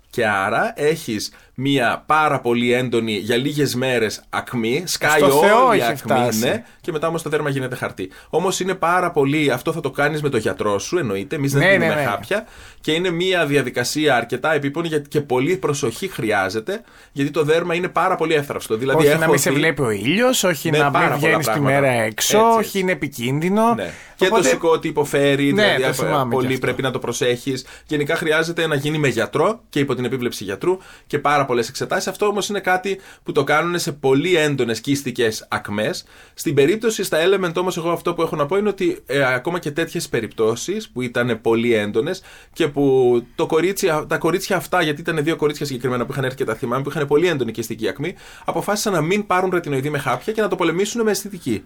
Και 0.09 0.27
άρα 0.27 0.73
έχεις 0.75 1.33
μία 1.55 2.03
πάρα 2.05 2.39
πολύ 2.39 2.73
έντονη 2.73 3.11
για 3.13 3.35
λίγες 3.37 3.75
μέρες 3.75 4.21
ακμή, 4.29 4.83
σκάει 4.85 5.19
Στο 5.19 5.29
Θεό 5.29 5.65
όλη 5.67 5.77
η 5.77 5.81
έχει 5.81 5.89
ακμή, 5.91 6.11
φτάσει. 6.13 6.39
ναι, 6.39 6.63
και 6.81 6.91
μετά 6.91 7.07
όμως 7.07 7.21
το 7.21 7.29
δέρμα 7.29 7.49
γίνεται 7.49 7.75
χαρτί. 7.75 8.11
Όμως 8.29 8.59
είναι 8.59 8.73
πάρα 8.75 9.11
πολύ. 9.11 9.51
Αυτό 9.51 9.71
θα 9.71 9.79
το 9.79 9.91
κάνεις 9.91 10.21
με 10.21 10.29
το 10.29 10.37
γιατρό 10.37 10.79
σου, 10.79 10.97
εννοείται. 10.97 11.35
Εμείς 11.35 11.51
δεν 11.51 11.61
Ναι, 11.61 11.69
δίνουμε 11.69 11.87
ναι, 11.87 11.95
ναι. 11.95 12.07
χάπια. 12.07 12.45
Και 12.81 12.91
είναι 12.91 13.09
μία 13.09 13.45
διαδικασία 13.45 14.15
αρκετά 14.15 14.53
επίπονη 14.53 14.87
γιατί 14.87 15.09
και 15.09 15.21
πολύ 15.21 15.57
προσοχή 15.57 16.07
χρειάζεται, 16.07 16.81
γιατί 17.11 17.31
το 17.31 17.43
δέρμα 17.43 17.73
είναι 17.75 17.87
πάρα 17.87 18.15
πολύ 18.15 18.33
εύθραυστο. 18.33 18.75
Δηλαδή, 18.77 19.05
όχι 19.07 19.15
να 19.17 19.21
έχω 19.23 19.29
μην 19.31 19.39
σε 19.39 19.49
δει- 19.49 19.57
βλέπει 19.59 19.81
ο 19.81 19.89
ήλιος, 19.89 20.43
όχι 20.43 20.69
Ναι, 20.69 20.77
να 20.77 20.91
πάρα 20.91 21.05
μην 21.09 21.19
πολλά 21.19 21.27
βγαίνεις 21.27 21.45
τη 21.45 21.51
πράγματα. 21.51 21.81
μέρα 21.81 21.91
έξω, 21.93 22.37
Έτσι, 22.37 22.49
όχι 22.49 22.59
έτσι. 22.65 22.79
είναι 22.79 22.91
επικίνδυνο. 22.91 23.73
Ναι. 23.73 23.93
Και 24.15 24.25
Οπότε- 24.25 24.43
το 24.43 24.49
σηκώτη 24.49 24.87
υποφέρει, 24.87 25.53
Ναι, 25.53 25.63
δηλαδή 25.63 25.81
το 25.81 25.87
απ- 25.87 25.95
θυμάμαι 25.95 26.23
κι 26.29 26.35
πολύ 26.35 26.47
αυτό. 26.47 26.59
πρέπει 26.59 26.81
να 26.81 26.91
το 26.91 26.99
προσέχεις. 26.99 27.65
Γενικά 27.87 28.15
χρειάζεται 28.15 28.67
να 28.67 28.75
γίνει 28.75 28.97
με 28.97 29.07
γιατρό 29.07 29.61
και 29.69 29.79
υπό 29.79 29.95
την 29.95 30.05
επίβλεψη 30.05 30.43
γιατρού 30.43 30.77
και 31.07 31.19
πάρα 31.19 31.44
πολλές 31.45 31.69
εξετάσεις. 31.69 32.07
Αυτό 32.07 32.25
όμως 32.25 32.49
είναι 32.49 32.59
κάτι 32.59 32.99
που 33.23 33.31
το 33.31 33.43
κάνουν 33.43 33.79
σε 33.79 33.91
πολύ 33.91 34.35
έντονες 34.35 34.81
κύστικε 34.81 35.29
ακμές. 35.47 36.05
Στην 36.33 36.53
περίπτωση 36.53 37.03
στα 37.03 37.17
Element 37.25 37.53
όμως, 37.55 37.77
εγώ 37.77 37.89
αυτό 37.89 38.13
που 38.13 38.21
έχω 38.21 38.35
να 38.35 38.45
πω 38.45 38.57
είναι 38.57 38.69
ότι 38.69 39.03
ε, 39.05 39.33
ακόμα 39.33 39.59
και 39.59 39.71
τέτοιες 39.71 40.09
περιπτώσεις 40.09 40.89
που 40.89 41.01
ήταν 41.01 41.41
πολύ 41.41 41.73
έντονες 41.73 42.21
και 42.53 42.67
που 42.67 43.25
το 43.35 43.45
κορίτσι, 43.45 43.87
τα 44.07 44.17
κορίτσια 44.17 44.55
αυτά, 44.55 44.81
γιατί 44.81 45.01
ήταν 45.01 45.23
δύο 45.23 45.35
κορίτσια 45.35 45.65
συγκεκριμένα 45.65 46.05
που 46.05 46.11
είχαν 46.11 46.23
έρθει 46.23 46.37
και 46.37 46.43
τα 46.43 46.55
θυμάμαι, 46.55 46.83
που 46.83 46.89
είχαν 46.89 47.07
πολύ 47.07 47.27
έντονη 47.27 47.51
κύστικη 47.51 47.87
ακμή, 47.87 48.15
αποφάσισαν 48.45 48.93
να 48.93 49.01
μην 49.01 49.25
πάρουν 49.25 49.49
ρετινοειδή 49.49 49.89
με 49.89 49.97
χάπια 49.97 50.33
και 50.33 50.41
να 50.41 50.47
το 50.47 50.55
πολεμήσουν 50.55 51.01
με 51.01 51.11
αισθητική. 51.11 51.63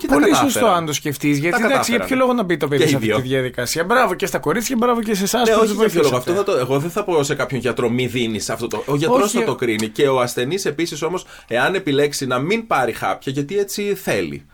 Και 0.00 0.06
τα 0.06 0.12
Πολύ 0.12 0.24
κατάφεραν. 0.26 0.50
σωστό 0.52 0.66
αν 0.68 0.86
το 0.86 0.92
σκεφτείς. 0.92 1.38
Γιατί 1.38 1.46
εντάξει, 1.46 1.66
για 1.66 1.76
κατάφεραν. 1.76 2.06
ποιο 2.06 2.16
λόγο 2.16 2.32
να 2.32 2.42
μπει 2.42 2.56
το 2.56 2.68
παιδί 2.68 2.82
Και 2.82 2.88
σε 2.88 2.92
οι 2.92 2.96
αυτή 2.96 3.06
δύο. 3.08 3.16
τη 3.16 3.22
διαδικασία; 3.28 3.84
Μπράβο 3.84 4.14
και 4.14 4.26
στα 4.26 4.38
κορίτσια, 4.38 4.76
μπράβο 4.78 5.02
και 5.02 5.14
σε 5.14 5.22
εσάς 5.24 5.48
Ναι, 5.48 5.54
που 5.54 5.58
όχι 5.62 5.68
τους 5.72 5.76
για 5.78 5.88
ποιο 5.88 6.00
λόγο. 6.02 6.10
βοηθήσατε. 6.10 6.40
Αυτό 6.40 6.52
θα 6.52 6.58
το, 6.58 6.64
εγώ 6.64 6.78
δεν 6.80 6.90
θα 6.90 7.04
πω 7.04 7.22
σε 7.22 7.34
κάποιον 7.34 7.60
γιατρό 7.60 7.88
μη 7.90 8.06
δίνεις 8.06 8.50
αυτό 8.50 8.66
το. 8.66 8.82
Ο 8.86 8.96
γιατρός 8.96 9.22
Όχι. 9.22 9.38
θα 9.38 9.44
το 9.44 9.54
κρίνει. 9.54 9.88
Και 9.88 10.08
ο 10.08 10.20
ασθενής 10.20 10.64
επίσης 10.64 11.02
όμως, 11.02 11.24
εάν 11.48 11.74
επιλέξει 11.74 12.26
να 12.26 12.38
μην 12.38 12.66
πάρει 12.66 12.92
χάπια, 12.92 13.32
γιατί 13.32 13.58
έτσι 13.58 13.94
θέλει. 13.94 14.44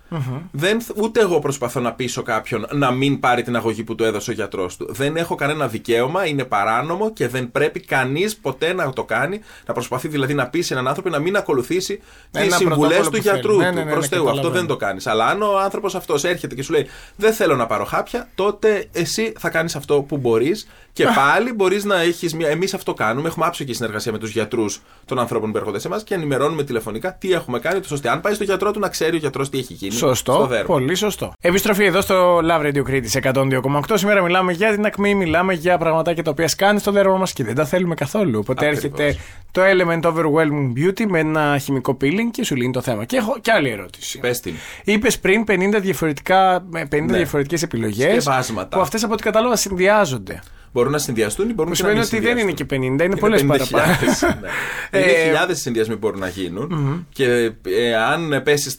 Δεν, 0.50 0.80
θ- 0.80 0.90
ούτε 1.02 1.20
εγώ 1.20 1.38
προσπαθώ 1.38 1.80
να 1.80 1.92
πείσω 1.92 2.22
κάποιον 2.22 2.66
να 2.72 2.90
μην 2.90 3.20
πάρει 3.20 3.42
την 3.42 3.56
αγωγή 3.56 3.84
που 3.84 3.94
του 3.94 4.04
έδωσε 4.04 4.30
ο 4.30 4.34
γιατρός 4.34 4.76
του. 4.76 4.86
Δεν 4.90 5.16
έχω 5.16 5.34
κανένα 5.34 5.68
δικαίωμα, 5.68 6.26
είναι 6.26 6.44
παράνομο 6.44 7.12
και 7.12 7.28
δεν 7.28 7.50
πρέπει 7.50 7.80
κανείς 7.80 8.36
ποτέ 8.36 8.72
να 8.72 8.92
το 8.92 9.04
κάνει. 9.04 9.40
Να 9.66 9.74
προσπαθεί 9.74 10.08
δηλαδή 10.08 10.34
να 10.34 10.48
πείσει 10.48 10.72
έναν 10.72 10.88
άνθρωπο 10.88 11.08
να 11.08 11.18
μην 11.18 11.36
ακολουθήσει 11.36 12.00
τις 12.30 12.42
Ένα 12.42 12.56
συμβουλές 12.56 12.78
πρωτόκολλο 12.98 13.10
του 13.10 13.16
που 13.16 13.22
θέλει. 13.22 13.34
γιατρού 13.34 13.56
Ναι, 13.56 13.68
του. 13.68 13.74
ναι, 13.74 13.84
ναι, 13.84 13.90
Προς 13.90 14.08
ναι, 14.08 14.16
Θεού, 14.16 14.22
αυτό 14.24 14.34
καταλαβαίνω. 14.34 14.66
δεν 14.66 14.66
το 14.76 14.76
κάνεις. 14.76 15.06
Αλλά 15.06 15.26
αν 15.26 15.42
ο 15.42 15.58
άνθρωπος 15.58 15.94
αυτός 15.94 16.24
έρχεται 16.24 16.54
και 16.54 16.62
σου 16.62 16.72
λέει 16.72 16.86
Δεν 17.16 17.32
θέλω 17.32 17.56
να 17.56 17.66
πάρω 17.66 17.84
χάπια, 17.84 18.28
τότε 18.34 18.88
εσύ 18.92 19.32
θα 19.38 19.48
κάνεις 19.50 19.76
αυτό 19.76 20.02
που 20.02 20.16
μπορείς 20.16 20.68
και 20.92 21.04
πάλι 21.14 21.52
μπορείς 21.52 21.84
να 21.84 22.00
έχεις 22.00 22.34
μια. 22.34 22.48
Εμείς 22.48 22.74
αυτό 22.74 22.94
κάνουμε. 22.94 23.28
Έχουμε 23.28 23.46
άψογη 23.46 23.72
συνεργασία 23.72 24.12
με 24.12 24.18
τους 24.18 24.30
γιατρούς 24.30 24.82
των 25.04 25.18
ανθρώπων 25.18 25.50
που 25.52 25.56
έρχονται 25.58 25.78
σε 25.78 25.86
εμάς 25.86 26.02
και 26.04 26.14
ενημερώνουμε 26.14 26.62
τηλεφωνικά 26.64 27.14
τι 27.14 27.32
έχουμε 27.32 27.58
κάνει, 27.58 27.80
τόσο 27.80 27.94
ώστε 27.94 28.10
αν 28.10 28.20
πάει 28.20 28.34
στο 28.34 28.44
γιατρό 28.44 28.70
του 28.70 28.80
να 28.80 28.88
ξέρει 28.88 29.14
ο 29.16 29.18
γιατρός 29.18 29.50
τι 29.50 29.58
έχει 29.58 29.72
γίνει. 29.72 29.94
Στο 29.96 30.06
Σωστό. 30.06 30.46
δέρμα. 30.46 30.64
Πολύ 30.66 30.94
σωστό. 30.94 31.32
Επιστροφή 31.40 31.84
εδώ 31.84 32.00
στο 32.00 32.38
Love 32.38 32.60
Radio 32.62 32.82
Critics 32.90 33.32
102,8. 33.32 33.80
Σήμερα 33.94 34.22
μιλάμε 34.22 34.52
για 34.52 34.72
την 34.74 34.84
ακμή, 34.86 35.14
μιλάμε 35.14 35.52
για 35.54 35.78
πραγματάκια 35.78 36.22
τα 36.22 36.30
οποία 36.30 36.48
σκάνει 36.48 36.78
στο 36.78 36.90
δέρμα 36.92 37.16
μας 37.16 37.32
και 37.32 37.44
δεν 37.44 37.54
τα 37.54 37.64
θέλουμε 37.64 37.94
καθόλου. 37.94 38.38
Οπότε 38.38 38.66
Ακριβώς. 38.66 38.84
έρχεται 39.00 39.20
το 39.50 39.60
Element 39.64 40.00
Overwhelming 40.00 40.72
Beauty 40.78 41.04
με 41.08 41.18
ένα 41.18 41.58
χημικό 41.58 41.96
peeling 42.00 42.28
και 42.30 42.44
σου 42.44 42.54
λύνει 42.56 42.72
το 42.72 42.80
θέμα. 42.80 43.04
Και 43.04 43.16
έχω 43.16 43.36
και 43.40 43.50
άλλη 43.52 43.68
ερώτηση. 43.70 44.18
Πες 44.18 44.40
την. 44.40 44.54
Είπες 44.84 45.18
πριν 45.18 45.44
50 45.44 45.80
διαφορετικά, 45.80 46.64
με 46.70 46.86
50 46.90 47.10
Ναι. 47.10 47.16
διαφορετικές 47.16 47.62
επιλογές 47.62 48.22
Σκευάσματα. 48.22 48.76
που 48.76 48.82
αυτές 48.82 49.04
από 49.04 49.12
ό,τι 49.12 49.22
κατάλαβα 49.22 49.56
συνδυάζονται. 49.56 50.42
Μπορούν 50.76 50.92
να 50.92 50.98
συνδυαστούν 50.98 51.48
ή 51.48 51.52
μπορούν 51.52 51.72
Που 51.72 51.76
και 51.78 51.82
να 51.82 51.92
μην 51.92 52.04
σημαίνει 52.04 52.24
ότι 52.26 52.34
δεν 52.34 52.42
είναι 52.44 52.52
και 52.52 52.64
50, 52.70 52.72
είναι 52.72 53.04
Είναι 53.04 53.16
πολλές 53.16 53.42
50.000, 53.42 53.46
παραπάνω. 53.46 53.92
ναι. 54.40 54.48
Ε, 54.98 55.02
Είναι 55.02 55.12
χιλιάδες 55.24 55.60
συνδυασμοί 55.60 55.94
που 55.94 56.00
μπορούν 56.00 56.20
να 56.20 56.28
γινουν 56.28 57.06
Και 57.12 57.52
ε, 57.66 57.96
αν 57.96 58.40
πέσει 58.44 58.70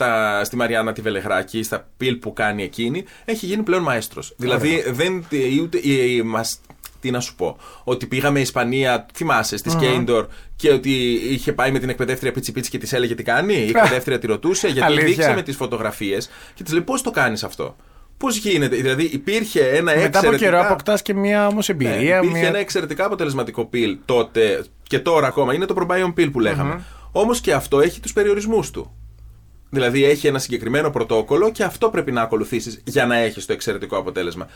στη 0.44 0.56
Μαριάννα 0.56 0.94
τη 0.94 1.02
Βελεγράκη, 1.02 1.64
στα 1.64 1.88
πιλ 1.98 2.16
που 2.16 2.34
κάνει 2.34 2.64
εκείνη, 2.64 3.04
έχει 3.26 3.46
γίνει 3.46 3.64
πλέον 3.64 3.82
μαέστρος. 3.82 4.34
Δηλαδή 4.38 4.84
δεν. 4.88 5.26
ε, 5.32 5.62
Ούτε, 5.62 5.78
ε, 5.78 6.18
ε, 6.20 6.24
μας, 6.24 6.60
τι 7.00 7.12
να 7.12 7.20
σου 7.20 7.36
πω. 7.36 7.58
Ότι 7.84 8.06
πήγαμε 8.06 8.40
Ισπανία, 8.40 9.06
θυμάσαι, 9.14 9.58
στη 9.58 9.70
Σκέιντορ 9.70 10.28
και 10.56 10.72
ότι 10.72 10.92
είχε 11.30 11.54
πάει 11.54 11.72
με 11.72 11.80
την 11.80 11.90
εκπαιδεύτρια 11.90 12.32
Πίτσι 12.32 12.52
Πίτσι 12.52 12.70
και 12.70 12.78
της 12.78 12.94
έλεγε 12.94 13.16
τι 13.16 13.24
κάνει. 13.24 13.54
Η 13.54 13.68
εκπαιδεύτρια 13.70 14.20
τη 14.20 14.28
ρωτούσε 14.28 14.68
γιατί 14.68 14.88
Αλήθεια. 14.92 15.08
δείξαμε 15.08 15.42
τις 15.42 15.56
φωτογραφίες 15.56 16.30
και 16.54 16.64
της 16.64 16.74
λέει 16.74 16.82
πώς 16.82 17.02
το 17.02 17.12
κάνεις 17.12 17.44
αυτό; 17.44 17.76
Πώς 18.18 18.38
γίνεται, 18.38 18.76
δηλαδή 18.76 19.04
υπήρχε 19.04 19.62
ένα 19.68 19.84
Μετά 19.96 19.96
από 19.96 20.06
εξαιρετικά... 20.08 20.38
καιρό 20.38 20.60
αποκτάς 20.62 21.02
και 21.02 21.14
μια 21.14 21.48
όμως 21.48 21.68
Ναι, 21.68 21.74
εμπειρία. 21.74 22.18
υπήρχε 22.18 22.38
μια... 22.38 22.48
ένα 22.48 22.58
εξαιρετικά 22.58 23.06
αποτελεσματικό 23.06 23.66
πιλ 23.66 23.98
τότε 24.06 24.64
και 24.84 25.00
τώρα 25.00 25.28
ακόμα. 25.28 25.54
Είναι 25.54 25.66
το 25.66 25.76
Probion 25.78 26.14
Pill 26.20 26.32
που 26.32 26.40
λεγαμε 26.40 26.84
Όμως 27.12 27.42
και 27.42 27.54
αυτό 27.54 27.80
έχει 27.80 28.00
τους 28.00 28.14
περιορισμούς 28.14 28.72
του. 28.72 28.92
Δηλαδή 29.70 30.04
έχει 30.06 30.28
ένα 30.28 30.40
συγκεκριμένο 30.40 30.90
πρωτόκολλο 30.90 31.52
και 31.52 31.64
αυτό 31.64 31.90
πρέπει 31.90 32.12
να 32.12 32.22
ακολουθήσεις 32.22 32.82
για 32.84 33.06
να 33.06 33.16
έχεις 33.18 33.46
το 33.46 33.54
εξαιρετικό 33.54 33.98
αποτέλεσμα. 33.98 34.48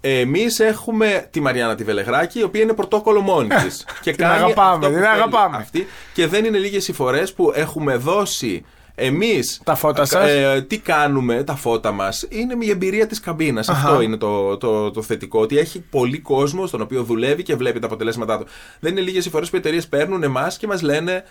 Εμείς 0.00 0.60
έχουμε 0.60 1.28
τη 1.30 1.40
Μαριάννα 1.40 1.74
τη 1.74 1.84
Βελεγράκη, 1.84 2.38
η 2.38 2.42
οποία 2.42 2.62
είναι 2.62 2.72
πρωτόκολλο 2.72 3.20
μόνη 3.20 3.48
της. 3.48 3.86
και 4.00 4.12
την 4.12 4.24
αγαπάμε, 4.24 4.86
την 4.88 5.04
αγαπάμε. 5.04 5.56
Αυτή, 5.56 5.86
και 6.14 6.26
δεν 6.26 6.44
είναι 6.44 6.58
λίγες 6.58 6.88
οι 6.88 6.92
φορές 6.92 7.32
που 7.32 7.52
έχουμε 7.54 7.96
δώσει 7.96 8.64
Εμείς. 8.94 9.60
Τα 9.64 9.74
φώτα 9.74 10.04
σας; 10.04 10.30
Ε, 10.30 10.64
τι 10.68 10.78
κάνουμε, 10.78 11.44
τα 11.44 11.54
φώτα 11.54 11.92
μας, 11.92 12.26
είναι 12.28 12.56
η 12.58 12.70
εμπειρία 12.70 13.06
της 13.06 13.20
καμπίνας. 13.20 13.68
Αυτό 13.68 14.00
είναι 14.00 14.16
το, 14.16 14.56
το, 14.56 14.90
το 14.90 15.02
θετικό. 15.02 15.40
Ότι 15.40 15.58
έχει 15.58 15.80
πολύ 15.90 16.18
κόσμο 16.18 16.66
στον 16.66 16.80
οποίο 16.80 17.02
δουλεύει 17.02 17.42
και 17.42 17.54
βλέπει 17.54 17.78
τα 17.78 17.86
αποτελέσματά 17.86 18.38
του. 18.38 18.46
Δεν 18.80 18.92
είναι 18.92 19.00
λίγες 19.00 19.26
οι 19.26 19.30
φορές 19.30 19.50
που 19.50 19.56
οι 19.56 19.58
εταιρείες 19.58 19.88
παίρνουν 19.88 20.22
εμάς 20.22 20.56
και 20.56 20.66
μας 20.66 20.82
λένε 20.82 21.24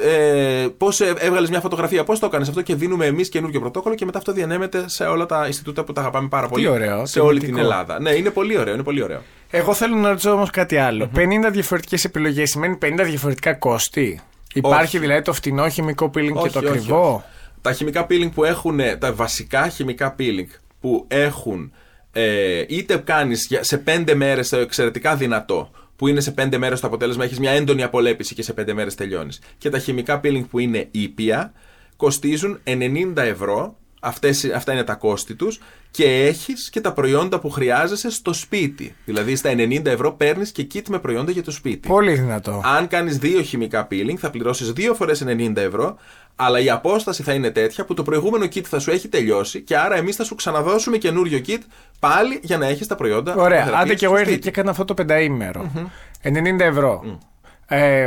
ε, 0.00 0.66
πώς 0.76 1.00
έβγαλες 1.00 1.50
μια 1.50 1.60
φωτογραφία, 1.60 2.04
πώς 2.04 2.18
το 2.18 2.26
έκανες 2.26 2.48
αυτό 2.48 2.62
και 2.62 2.74
δίνουμε 2.74 3.06
εμείς 3.06 3.28
καινούργιο 3.28 3.60
πρωτόκολλο 3.60 3.94
και 3.94 4.04
μετά 4.04 4.18
αυτό 4.18 4.32
διανέμεται 4.32 4.84
σε 4.88 5.04
όλα 5.04 5.26
τα 5.26 5.46
Ινστιτούτα 5.46 5.84
που 5.84 5.92
τα 5.92 6.00
αγαπάμε 6.00 6.28
πάρα 6.28 6.48
πολύ. 6.48 6.68
ωραίο, 6.68 7.06
σε 7.06 7.20
όλη 7.20 7.40
την 7.40 7.58
Ελλάδα. 7.58 8.00
Ναι, 8.00 8.10
είναι 8.10 8.30
πολύ 8.30 8.58
ωραίο, 8.58 8.74
είναι 8.74 8.82
πολύ 8.82 9.02
ωραίο. 9.02 9.22
Εγώ 9.50 9.74
θέλω 9.74 9.96
να 9.96 10.08
ρωτήσω 10.08 10.32
όμως 10.32 10.50
κάτι 10.50 10.76
50 11.16 11.48
διαφορετικές 11.50 12.04
επιλογές 12.04 12.50
σημαίνει 12.50 12.78
50 12.82 13.02
διαφορετικά 13.04 13.54
κόστη; 13.54 14.20
Υπάρχει 14.54 14.98
δηλαδή 14.98 15.22
το 15.22 15.32
φτηνό 15.32 15.68
χημικό 15.68 16.10
peeling 16.14 16.42
και 16.42 16.50
το 16.50 16.58
ακριβό; 16.58 17.24
Τα 17.60 17.72
χημικά 17.72 18.06
peeling 18.10 18.30
που 18.34 18.44
έχουν, 18.44 18.80
τα 18.98 19.12
βασικά 19.12 19.68
χημικά 19.68 20.14
peeling 20.18 20.48
που 20.80 21.04
έχουν 21.08 21.72
ε, 22.12 22.64
είτε 22.68 22.96
κάνεις 22.96 23.48
σε 23.60 23.82
5 23.86 24.12
μέρες 24.14 24.52
εξαιρετικά 24.52 25.16
δυνατό, 25.16 25.70
που 25.96 26.08
είναι 26.08 26.20
σε 26.20 26.34
5 26.38 26.56
μέρες 26.56 26.80
το 26.80 26.86
αποτέλεσμα, 26.86 27.24
έχεις 27.24 27.38
μια 27.38 27.50
έντονη 27.50 27.82
απολέπιση 27.82 28.34
και 28.34 28.42
σε 28.42 28.54
5 28.60 28.72
μέρες 28.72 28.94
τελειώνεις. 28.94 29.40
Και 29.58 29.70
τα 29.70 29.78
χημικά 29.78 30.20
peeling 30.24 30.44
που 30.50 30.58
είναι 30.58 30.88
ήπια 30.90 31.52
κοστίζουν 31.96 32.60
90 32.64 33.12
ευρώ. 33.16 33.76
Αυτές, 34.00 34.44
αυτά 34.44 34.72
είναι 34.72 34.84
τα 34.84 34.94
κόστη 34.94 35.34
τους 35.34 35.60
και 35.90 36.04
έχεις 36.04 36.70
και 36.70 36.80
τα 36.80 36.92
προϊόντα 36.92 37.38
που 37.38 37.50
χρειάζεσαι 37.50 38.10
στο 38.10 38.32
σπίτι. 38.32 38.94
Δηλαδή 39.04 39.36
στα 39.36 39.50
90 39.50 39.84
ευρώ 39.84 40.12
παίρνεις 40.12 40.52
και 40.52 40.66
kit 40.74 40.82
με 40.88 40.98
προϊόντα 40.98 41.30
για 41.30 41.42
το 41.42 41.50
σπίτι. 41.50 41.88
Πολύ 41.88 42.12
δυνατό. 42.12 42.60
Αν 42.64 42.88
κάνεις 42.88 43.18
δύο 43.18 43.42
χημικά 43.42 43.88
peeling 43.90 44.16
θα 44.16 44.30
πληρώσεις 44.30 44.72
δύο 44.72 44.94
φορές 44.94 45.24
90 45.26 45.56
ευρώ 45.56 45.96
αλλά 46.40 46.60
η 46.60 46.70
απόσταση 46.70 47.22
θα 47.22 47.32
είναι 47.32 47.50
τέτοια 47.50 47.84
που 47.84 47.94
το 47.94 48.02
προηγούμενο 48.02 48.44
kit 48.44 48.62
θα 48.62 48.78
σου 48.78 48.90
έχει 48.90 49.08
τελειώσει 49.08 49.60
και 49.60 49.76
άρα 49.76 49.96
εμείς 49.96 50.16
θα 50.16 50.24
σου 50.24 50.34
ξαναδώσουμε 50.34 50.96
καινούριο 50.96 51.40
kit 51.46 51.60
πάλι 51.98 52.40
για 52.42 52.58
να 52.58 52.66
έχεις 52.66 52.86
τα 52.86 52.94
προϊόντα. 52.94 53.34
Ωραία. 53.34 53.70
Άντε 53.74 53.94
και 53.94 54.04
εγώ 54.04 54.18
ήρθα 54.18 54.36
και 54.36 54.48
έκανα 54.48 54.70
αυτό 54.70 54.84
το 54.84 54.94
πενταήμερο. 54.94 55.70
90 56.22 56.60
ευρώ. 56.60 57.18
Ε, 57.66 58.06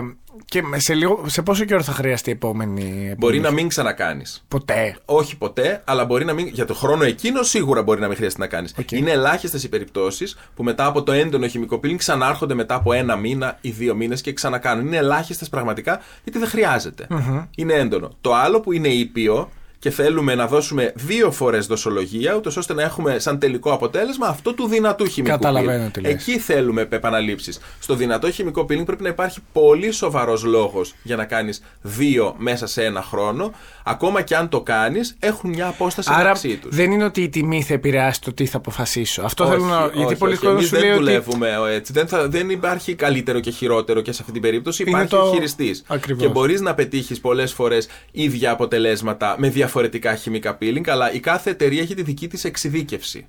και 0.51 0.63
σε, 0.75 0.93
λίγο, 0.93 1.23
σε 1.25 1.41
πόσο 1.41 1.65
καιρό 1.65 1.83
θα 1.83 1.91
χρειαστεί 1.91 2.29
η 2.29 2.33
επόμενη. 2.33 3.15
Μπορεί 3.17 3.39
να 3.39 3.51
μην 3.51 3.67
ξανακάνεις. 3.67 4.43
Ποτέ. 4.47 4.97
Όχι 5.05 5.37
ποτέ, 5.37 5.81
αλλά 5.85 6.05
μπορεί 6.05 6.25
να 6.25 6.33
μην. 6.33 6.47
Για 6.47 6.65
το 6.65 6.73
χρόνο 6.73 7.03
εκείνο 7.03 7.43
σίγουρα 7.43 7.83
μπορεί 7.83 7.99
να 7.99 8.07
μην 8.07 8.15
χρειαστεί 8.15 8.39
να 8.39 8.47
κάνεις. 8.47 8.75
Είναι 8.91 9.11
ελάχιστες 9.11 9.63
οι 9.63 9.69
περιπτώσεις 9.69 10.37
που 10.55 10.63
μετά 10.63 10.85
από 10.85 11.03
το 11.03 11.11
έντονο 11.11 11.47
χημικό 11.47 11.79
peeling 11.83 11.95
ξανάρχονται 11.95 12.53
μετά 12.53 12.75
από 12.75 12.93
ένα 12.93 13.15
μήνα 13.15 13.57
ή 13.61 13.69
δύο 13.69 13.95
μήνες 13.95 14.21
και 14.21 14.33
ξανακάνουν. 14.33 14.85
Είναι 14.85 14.97
ελάχιστες 14.97 15.49
πραγματικά 15.49 16.01
γιατί 16.23 16.39
δεν 16.39 16.47
χρειαζεται 16.47 17.07
Είναι 17.55 17.73
έντονο. 17.73 18.11
Το 18.21 18.35
άλλο 18.35 18.59
που 18.59 18.71
είναι 18.71 18.87
ήπιο 18.87 19.49
και 19.81 19.89
θέλουμε 19.89 20.35
να 20.35 20.47
δώσουμε 20.47 20.91
δύο 20.95 21.31
φορές 21.31 21.65
δοσολογία, 21.65 22.35
ούτως 22.35 22.57
ώστε 22.57 22.73
να 22.73 22.81
έχουμε 22.83 23.19
σαν 23.19 23.39
τελικό 23.39 23.71
αποτέλεσμα 23.73 24.27
αυτό 24.27 24.53
του 24.53 24.67
δυνατού 24.67 25.05
χημικού 25.05 25.35
Καταλαβαίνω 25.35 25.89
τι 25.89 26.01
λες. 26.01 26.11
Εκεί 26.11 26.39
θέλουμε 26.39 26.87
επαναλήψει. 26.89 27.53
Στο 27.79 27.95
δυνατό 27.95 28.31
χημικό 28.31 28.61
peeling 28.61 28.85
πρέπει 28.85 29.03
να 29.03 29.09
υπάρχει 29.09 29.39
πολύ 29.51 29.91
σοβαρός 29.91 30.43
λόγος 30.43 30.93
για 31.03 31.15
να 31.15 31.25
κάνεις 31.25 31.61
δύο 31.81 32.35
μέσα 32.37 32.67
σε 32.67 32.83
ένα 32.83 33.01
χρόνο. 33.01 33.51
Ακόμα 33.83 34.21
και 34.21 34.35
αν 34.35 34.49
το 34.49 34.61
κάνεις, 34.61 35.15
έχουν 35.19 35.49
μια 35.49 35.67
απόσταση 35.67 36.09
Άρα, 36.11 36.19
μεταξύ 36.21 36.57
τους. 36.57 36.75
Δεν 36.75 36.91
είναι 36.91 37.03
ότι 37.03 37.21
η 37.21 37.29
τιμή 37.29 37.63
θα 37.63 37.73
επηρεάσει 37.73 38.21
το 38.21 38.33
τι 38.33 38.45
θα 38.45 38.57
αποφασίσω. 38.57 39.21
Αυτό 39.21 39.43
όχι, 39.43 39.51
θέλω 39.53 39.65
να. 39.65 39.83
Όχι, 39.83 39.97
γιατί 39.97 40.15
πολλοί 40.15 40.37
κόσμοι 40.37 40.63
σου 40.63 40.69
δεν 40.69 40.79
λέει 40.79 40.89
ότι. 40.89 40.99
δουλεύουμε 40.99 41.49
έτσι. 41.71 41.93
Δεν, 41.93 42.07
θα, 42.07 42.27
δεν 42.27 42.49
υπάρχει 42.49 42.95
καλύτερο 42.95 43.39
και 43.39 43.51
χειρότερο 43.51 44.01
και 44.01 44.11
σε 44.11 44.17
αυτή 44.21 44.33
την 44.33 44.41
περίπτωση. 44.41 44.81
Είναι 44.81 44.91
Υπάρχει 44.91 45.09
το- 45.09 45.31
χειριστής. 45.33 45.83
Ακριβώς. 45.87 46.23
Και 46.23 46.29
μπορείς 46.29 46.61
να 46.61 46.73
πετύχεις 46.73 47.19
πολλές 47.19 47.53
φορές 47.53 47.87
ίδια 48.11 48.51
αποτελέσματα 48.51 49.27
με 49.37 49.47
διαφορετικά 49.47 49.69
χημικά 50.17 50.57
peeling, 50.61 50.87
αλλά 50.87 51.13
η 51.13 51.19
κάθε 51.19 51.49
εταιρεία 51.49 51.81
έχει 51.81 51.93
τη 51.95 52.03
δική 52.03 52.27
της 52.27 52.43
εξειδίκευση. 52.43 53.27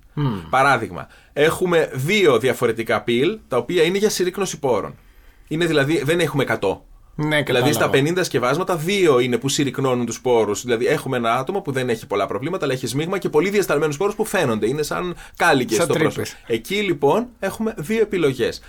Παράδειγμα, 0.50 1.08
έχουμε 1.32 1.90
δύο 1.92 2.38
διαφορετικά 2.38 3.04
peel 3.06 3.38
τα 3.49 3.56
οποία 3.56 3.82
είναι 3.82 3.99
για 3.99 4.11
συρρήκνωση 4.11 4.58
πόρων. 4.58 4.94
Είναι 5.49 5.66
δηλαδή, 5.66 6.02
δεν 6.04 6.20
έχουμε 6.20 6.44
100. 6.61 6.78
Ναι, 7.14 7.42
Δηλαδή 7.42 7.72
στα 7.72 7.88
κατάλαβα. 7.88 8.20
50 8.20 8.25
σκευάσματα, 8.25 8.76
δύο 8.76 9.18
είναι 9.18 9.38
που 9.38 9.49
συρρυκνώνουν 9.49 10.06
τους 10.06 10.14
σπόρου. 10.14 10.54
Δηλαδή 10.54 10.87
έχουμε 10.87 11.16
ένα 11.16 11.34
άτομο 11.34 11.61
που 11.61 11.72
δεν 11.72 11.88
έχει 11.88 12.06
πολλά 12.06 12.26
προβλήματα, 12.26 12.64
αλλά 12.64 12.75
έχει 12.75 12.87
σμίγμα 12.87 13.18
και 13.18 13.28
πολύ 13.28 13.50
διασταλμένους 13.50 13.94
σπόρου 13.94 14.14
που 14.14 14.25
φαίνονται. 14.25 14.68
Είναι 14.68 14.82
σαν 14.82 15.14
κάλικες 15.37 15.76
Σαν 15.76 15.84
στο 15.84 15.94
τρύπες. 15.94 16.14
πρόσωπο. 16.14 16.38
Εκεί 16.46 16.75
λοιπόν 16.75 17.26
έχουμε 17.38 17.75
δύο 17.76 18.00
επιλογές. 18.00 18.62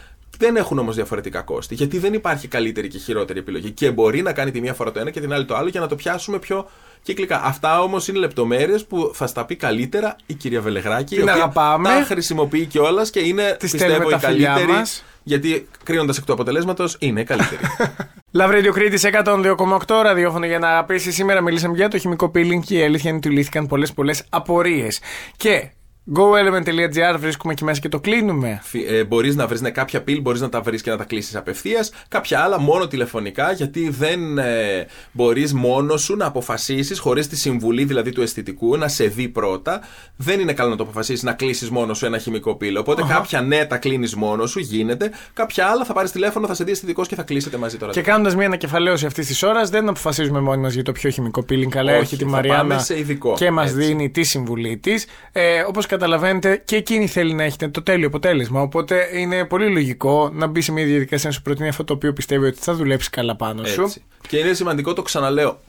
Δεν 0.44 0.56
έχουν 0.56 0.80
όμως 0.80 0.96
διαφορετικά 0.96 1.42
κόστη. 1.42 1.76
Γιατί 1.76 1.98
δεν 1.98 2.14
υπάρχει 2.14 2.48
καλύτερη 2.48 2.88
και 2.88 2.98
χειρότερη 2.98 3.40
επιλογή. 3.40 3.72
Και 3.72 3.92
μπορεί 3.92 4.22
να 4.22 4.34
κάνει 4.34 4.52
τη 4.52 4.62
μία 4.62 4.74
φορά 4.74 4.92
το 4.92 5.00
ένα 5.00 5.10
και 5.10 5.20
την 5.20 5.34
άλλη 5.34 5.46
το 5.46 5.56
άλλο 5.56 5.70
για 5.70 5.80
να 5.80 5.88
το 5.88 5.96
πιάσουμε 5.96 6.40
πιο 6.40 6.70
κυκλικά. 7.02 7.42
Αυτά 7.44 7.82
όμως 7.82 8.08
είναι 8.08 8.20
λεπτομέρειες 8.20 8.86
που 8.86 9.12
θα 9.14 9.28
στα 9.28 9.46
πει 9.46 9.56
καλύτερα 9.56 10.16
η 10.26 10.34
κυρία 10.34 10.62
Βελεγράκη. 10.62 11.16
Την 11.16 11.20
η 11.20 11.22
οποία 11.22 11.34
αγαπάμε. 11.34 11.90
Τα 11.90 12.04
χρησιμοποιεί 12.06 12.66
κιόλας 12.66 13.10
και 13.10 13.20
είναι 13.20 13.56
Της 13.60 13.72
πιστεύω 13.72 13.94
στέλνουμε 13.94 14.16
η 14.16 14.20
τα 14.20 14.28
φιλιά 14.28 14.48
καλύτερη. 14.48 14.72
μας. 14.72 15.04
Γιατί 15.24 15.68
κρίνοντας 15.84 16.18
εκ 16.18 16.26
του 16.26 16.34
αποτελέσματος 16.34 16.96
είναι 17.00 17.22
η 17.22 17.24
καλύτερη. 17.24 17.62
Love 18.38 18.50
Radio 18.50 18.72
Κρήτη 18.74 19.10
102,8 19.26 20.02
ραδιόφωνο 20.04 20.46
για 20.46 20.60
να 20.60 20.68
αγαπήσει. 20.68 21.12
Σήμερα 21.12 21.42
μιλήσαμε 21.42 21.76
για 21.76 21.88
το 21.88 21.98
χημικό 21.98 22.32
peeling 22.36 22.60
και 22.66 22.78
η 22.78 22.84
αλήθεια 22.84 23.10
είναι 23.10 23.18
ότι 23.18 23.30
λύθηκαν 23.30 23.68
πολλές 23.68 23.94
πολλές 23.94 24.24
απορίες. 24.30 25.00
Και 25.38 25.70
goelement.gr 26.12 27.16
βρίσκουμε 27.20 27.54
εκεί 27.54 27.64
μέσα 27.64 27.80
και 27.80 27.90
το 27.90 28.00
κλείνουμε. 28.00 28.62
ε, 28.88 29.04
μπορείς 29.04 29.36
να 29.36 29.48
βρεις 29.48 29.62
ναι, 29.62 29.70
κάποια 29.70 30.02
πύλη, 30.04 30.22
μπορείς 30.22 30.42
να 30.42 30.50
τα 30.50 30.62
βρεις 30.62 30.82
και 30.82 30.90
να 30.90 30.98
τα 30.98 31.04
κλείσεις 31.04 31.36
απευθείας. 31.36 31.92
Κάποια 32.08 32.40
άλλα 32.40 32.60
μόνο 32.60 32.88
τηλεφωνικά, 32.88 33.52
γιατί 33.52 33.90
δεν 33.90 34.38
ε, 34.38 34.86
μπορείς 35.12 35.54
μόνος 35.54 36.02
σου 36.02 36.16
να 36.16 36.26
αποφασίσεις, 36.26 37.00
χωρίς 37.00 37.28
τη 37.28 37.36
συμβουλή 37.36 37.84
δηλαδή 37.84 38.12
του 38.12 38.22
αισθητικού, 38.22 38.78
να 38.78 38.88
σε 38.88 39.06
δει 39.06 39.28
πρώτα. 39.28 39.82
Δεν 40.16 40.40
είναι 40.40 40.54
καλό 40.54 40.70
να 40.70 40.76
το 40.76 40.84
αποφασίσεις 40.84 41.24
να 41.24 41.34
κλείσεις 41.34 41.70
μόνος 41.70 41.98
σου 41.98 42.06
ένα 42.06 42.18
χημικό 42.18 42.56
πύλο. 42.56 42.80
Οπότε 42.80 43.04
κάποια 43.08 43.42
ναι, 43.42 43.66
τα 43.66 43.78
κλείνεις 43.78 44.16
μόνος 44.16 44.50
σου, 44.50 44.60
γίνεται. 44.60 45.12
Κάποια 45.34 45.66
άλλα 45.68 45.86
θα 45.86 45.94
πάρεις 45.94 46.12
τηλέφωνο, 46.12 46.48
θα 46.48 46.54
σε 46.54 46.64
δει 46.64 46.72
αισθητικός 46.72 47.08
και 47.08 47.16
θα 47.16 47.24
κλείσετε 47.24 47.58
μαζί 47.58 47.78
τώρα. 47.78 47.92
Και 47.92 48.02
κάνοντας 48.02 48.36
μια 48.36 48.46
ανακεφαλαίωση 48.46 49.06
αυτής 49.06 49.28
της 49.28 49.44
ώρας, 49.44 49.70
δεν 49.70 49.90
αποφασίζουμε 49.90 50.40
μόνοι 50.40 50.62
μας 50.62 50.74
για 50.74 50.84
το 50.84 50.92
πιο 50.92 51.10
χημικό 51.10 51.46
peeling, 51.50 51.76
αλλά 51.78 51.92
Όχι, 51.92 52.00
έρχεται 52.00 52.24
η 52.24 52.28
θα 52.28 52.32
Μαριάννα 52.34 52.62
πάμε 52.68 52.82
σε 52.82 53.00
ειδικό. 53.00 53.34
και 53.34 53.52
μας 53.52 53.70
Έτσι. 53.72 53.86
δίνει 53.86 54.10
τη 54.10 54.24
συμβουλή 54.24 54.78
της. 54.78 55.06
Ε, 55.32 55.62
Όπως 55.68 55.86
καταλαβαίνετε, 55.94 56.62
και 56.66 56.76
εκείνη 56.76 57.08
θέλει 57.08 57.34
να 57.34 57.44
έχετε 57.44 57.68
το 57.68 57.84
τέλειο 57.84 58.08
αποτέλεσμα. 58.08 58.62
Οπότε 58.62 59.10
είναι 59.14 59.46
πολύ 59.46 59.70
λογικό 59.70 60.30
να 60.34 60.48
μπει 60.48 60.62
σε 60.62 60.72
μια 60.72 60.86
διαδικασία 60.86 61.30
να 61.30 61.36
σου 61.36 61.42
προτείνει 61.42 61.68
αυτό 61.68 61.84
το 61.84 61.94
οποίο 61.94 62.14
πιστεύει 62.14 62.46
ότι 62.46 62.58
θα 62.60 62.74
δουλέψει 62.74 63.10
καλά 63.10 63.36
πάνω 63.36 63.66
σου. 63.66 63.82
Έτσι. 63.82 64.04
Και 64.28 64.38
είναι 64.38 64.54
σημαντικό, 64.54 64.94
το 64.94 65.02
ξαναλέω. 65.02 65.60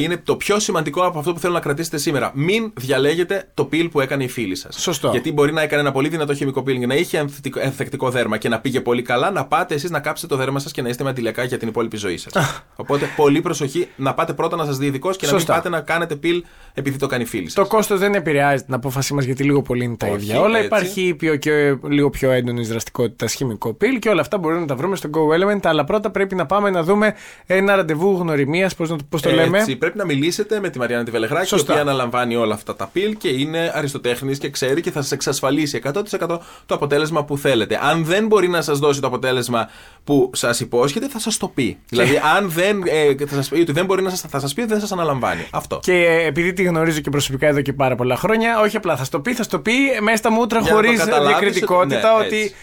Είναι 0.00 0.16
το 0.16 0.36
πιο 0.36 0.58
σημαντικό 0.58 1.02
από 1.02 1.18
αυτό 1.18 1.32
που 1.32 1.38
θέλω 1.38 1.52
να 1.52 1.60
κρατήσετε 1.60 1.98
σήμερα. 1.98 2.30
Μην 2.34 2.72
διαλέγετε 2.76 3.48
το 3.54 3.64
πιλ 3.64 3.88
που 3.88 4.00
έκανε 4.00 4.24
η 4.24 4.28
φίλη 4.28 4.56
σας. 4.56 4.76
Σωστό. 4.80 5.08
Γιατί 5.10 5.32
μπορεί 5.32 5.52
να 5.52 5.62
έκανε 5.62 5.80
ένα 5.82 5.92
πολύ 5.92 6.08
δυνατό 6.08 6.34
χημικό 6.34 6.60
peeling, 6.66 6.86
να 6.86 6.94
είχε 6.94 7.18
ανθεκτικό- 7.18 7.62
ανθεκτικό 7.64 8.10
δέρμα 8.10 8.36
και 8.36 8.48
να 8.48 8.60
πήγε 8.60 8.80
πολύ 8.80 9.02
καλά, 9.02 9.30
να 9.30 9.44
πάτε 9.46 9.74
εσείς 9.74 9.90
να 9.90 10.00
κάψετε 10.00 10.34
το 10.34 10.36
δέρμα 10.40 10.58
σας 10.58 10.72
και 10.72 10.82
να 10.82 10.88
είστε 10.88 11.04
με 11.04 11.10
αντιλιακά 11.10 11.44
για 11.44 11.58
την 11.58 11.68
υπόλοιπη 11.68 11.96
ζωή 11.96 12.16
σας. 12.16 12.32
Οπότε 12.76 13.06
πολύ 13.16 13.40
προσοχή 13.40 13.88
να 13.96 14.14
πάτε 14.14 14.32
πρώτα 14.32 14.56
να 14.56 14.64
σας 14.64 14.76
δει 14.78 14.86
ειδικός 14.86 15.16
και 15.16 15.26
να 15.26 15.32
Σωστά. 15.32 15.52
μην 15.52 15.62
πάτε 15.62 15.76
να 15.76 15.82
κάνετε 15.82 16.16
πιλ 16.16 16.44
επειδή 16.74 16.98
το 16.98 17.06
κάνει 17.06 17.22
η 17.22 17.26
φίλη 17.26 17.52
Το 17.52 17.62
σα. 17.62 17.68
κόστος 17.68 17.98
δεν 17.98 18.14
επηρεάζει 18.14 18.62
την 18.64 18.74
απόφασή 18.74 19.14
μας 19.14 19.24
γιατί 19.24 19.42
λίγο 19.44 19.62
πολύ 19.62 19.84
είναι 19.84 19.96
τα 19.96 20.06
Όχι, 20.06 20.14
ίδια. 20.14 20.40
Όλα 20.40 20.54
έτσι. 20.56 20.66
υπάρχει 20.66 21.00
ήπιο 21.00 21.36
και 21.36 21.76
λίγο 21.88 22.10
πιο 22.10 22.30
έντονη 22.30 22.62
δραστικότητα 22.64 23.26
χημικό 23.26 23.72
πύλ 23.74 23.98
και 23.98 24.08
όλα 24.08 24.20
αυτά 24.20 24.38
μπορούμε 24.38 24.60
να 24.60 24.66
τα 24.66 24.74
βρούμε 24.74 24.96
στο 24.96 25.08
Go 25.12 25.18
Element. 25.40 25.60
Αλλά 25.62 25.84
πρώτα 25.84 26.10
πρέπει 26.10 26.34
να 26.34 26.46
πάμε 26.46 26.70
να 26.70 26.82
δούμε 26.82 27.14
ένα 27.46 27.76
ραντεβού 27.76 28.16
γνωριμίας. 28.20 28.74
Πώς 28.74 29.22
το 29.22 29.30
λέμε. 29.30 29.64
Έτσι, 29.70 29.82
πρέπει 29.82 29.98
να 29.98 30.04
μιλήσετε 30.04 30.60
με 30.60 30.70
τη 30.70 30.78
Μαριάννα 30.78 31.04
τη 31.04 31.10
Βελεγράκη, 31.10 31.46
Σωστά. 31.46 31.72
η 31.72 31.76
οποία 31.76 31.90
αναλαμβάνει 31.90 32.36
όλα 32.36 32.54
αυτά 32.54 32.76
τα 32.76 32.86
πιλ 32.92 33.16
και 33.16 33.28
είναι 33.28 33.72
αριστοτέχνης 33.74 34.38
και 34.38 34.50
ξέρει 34.50 34.80
και 34.80 34.90
θα 34.90 35.02
σας 35.02 35.12
εξασφαλίσει 35.12 35.80
100% 35.84 36.38
το 36.66 36.74
αποτέλεσμα 36.74 37.24
που 37.24 37.38
θέλετε. 37.38 37.78
Αν 37.82 38.04
δεν 38.04 38.26
μπορεί 38.26 38.48
να 38.48 38.62
σας 38.62 38.78
δώσει 38.78 39.00
το 39.00 39.06
αποτέλεσμα 39.06 39.68
που 40.04 40.30
σας 40.34 40.60
υπόσχεται, 40.60 41.08
θα 41.08 41.18
σας 41.18 41.36
το 41.36 41.48
πει. 41.48 41.78
Δηλαδή, 41.88 42.20
αν 42.36 42.50
δεν, 42.50 42.82
ε, 42.86 43.26
θα 43.26 43.34
σας 43.34 43.48
πει 43.48 43.60
ότι 43.60 43.72
δεν 43.72 43.84
μπορεί 43.84 44.02
να 44.02 44.10
σας 44.10 44.20
θα 44.20 44.40
σας 44.40 44.54
πει, 44.54 44.64
δεν 44.64 44.80
σας 44.80 44.92
αναλαμβάνει. 44.92 45.46
Αυτό. 45.50 45.78
Και 45.82 45.92
ε, 45.92 46.26
επειδή 46.26 46.52
τη 46.52 46.62
γνωρίζω 46.62 47.00
και 47.00 47.10
προσωπικά 47.10 47.46
εδώ 47.46 47.60
και 47.60 47.72
πάρα 47.72 47.94
πολλά 47.94 48.16
χρόνια, 48.16 48.60
όχι 48.60 48.76
απλά 48.76 48.96
θα 48.96 49.04
στο 49.04 49.20
πει, 49.20 49.34
θα 49.34 49.42
στο 49.42 49.58
πει 49.58 49.72
μέσα 50.02 50.16
στα 50.16 50.30
μούτρα 50.30 50.60
Για 50.60 50.70
να 50.70 50.74
χωρίς 50.76 50.98
το 50.98 51.04
καταλάβεις 51.04 51.38
διακριτικότητα 51.38 52.14
ότι- 52.14 52.20
ναι, 52.20 52.26
ότι. 52.26 52.36
έτσι. 52.36 52.54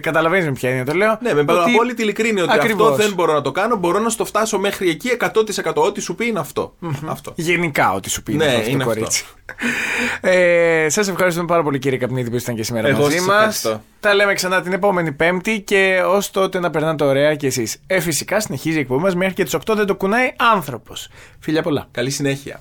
Καταλαβαίνεις 0.00 0.44
με 0.46 0.52
ποια 0.52 0.70
είναι 0.70 0.84
το 0.84 0.92
λέω. 0.92 1.18
Ναι, 1.22 1.34
με 1.34 1.40
ότι- 1.40 1.52
απόλυτη 1.74 2.02
ειλικρίνεια 2.02 2.42
ότι 2.42 2.52
Ακριβώς. 2.52 2.90
αυτό 2.90 3.02
δεν 3.02 3.12
μπορώ 3.14 3.32
να 3.32 3.40
το 3.40 3.52
κάνω, 3.52 3.76
μπορώ 3.76 3.98
να 3.98 4.08
στο 4.08 4.24
φτάσω 4.24 4.58
μέχρι 4.58 4.88
εκεί 4.88 5.08
100% 5.08 5.82
ό,τι 5.82 6.00
σου 6.00 6.14
πει 6.14 6.26
είναι 6.26 6.38
αυτό. 6.38 6.74
αυτό. 7.06 7.32
Γενικά, 7.34 7.92
ό,τι 7.92 8.10
σου 8.10 8.22
πει 8.22 8.34
Ναι, 8.34 8.44
αυτό 8.44 8.70
είναι 8.70 8.84
το 8.84 8.90
αυτό. 8.90 9.00
κορίτσι. 9.00 9.24
ε, 10.20 10.86
Σας 10.88 11.08
ευχαριστούμε 11.08 11.46
πάρα 11.46 11.62
πολύ, 11.62 11.78
κύριε 11.78 11.98
Καπνίδη, 11.98 12.30
που 12.30 12.36
ήσταν 12.36 12.54
και 12.54 12.62
σήμερα 12.62 12.88
Εγώ 12.88 13.02
μαζί 13.02 13.16
σας 13.16 13.26
μας. 13.26 13.36
ευχαριστώ. 13.36 13.82
Τα 14.00 14.14
λέμε 14.14 14.34
ξανά 14.34 14.60
την 14.62 14.72
επόμενη 14.72 15.12
Πέμπτη 15.12 15.60
και 15.60 16.02
ως 16.06 16.30
τότε 16.30 16.58
να 16.60 16.70
περνάτε 16.70 17.04
ωραία 17.04 17.34
κι 17.34 17.46
εσείς. 17.46 17.76
Ε, 17.86 18.00
φυσικά 18.00 18.40
συνεχίζει 18.40 18.76
η 18.76 18.80
εκπομπή 18.80 19.02
μας 19.02 19.14
μέχρι 19.14 19.34
και 19.34 19.44
τις 19.44 19.54
8 19.54 19.74
δεν 19.74 19.86
το 19.86 19.94
κουνάει 19.94 20.32
άνθρωπος. 20.36 21.08
Φιλιά 21.40 21.62
πολλά. 21.62 21.88
Καλή 21.90 22.10
συνέχεια. 22.10 22.60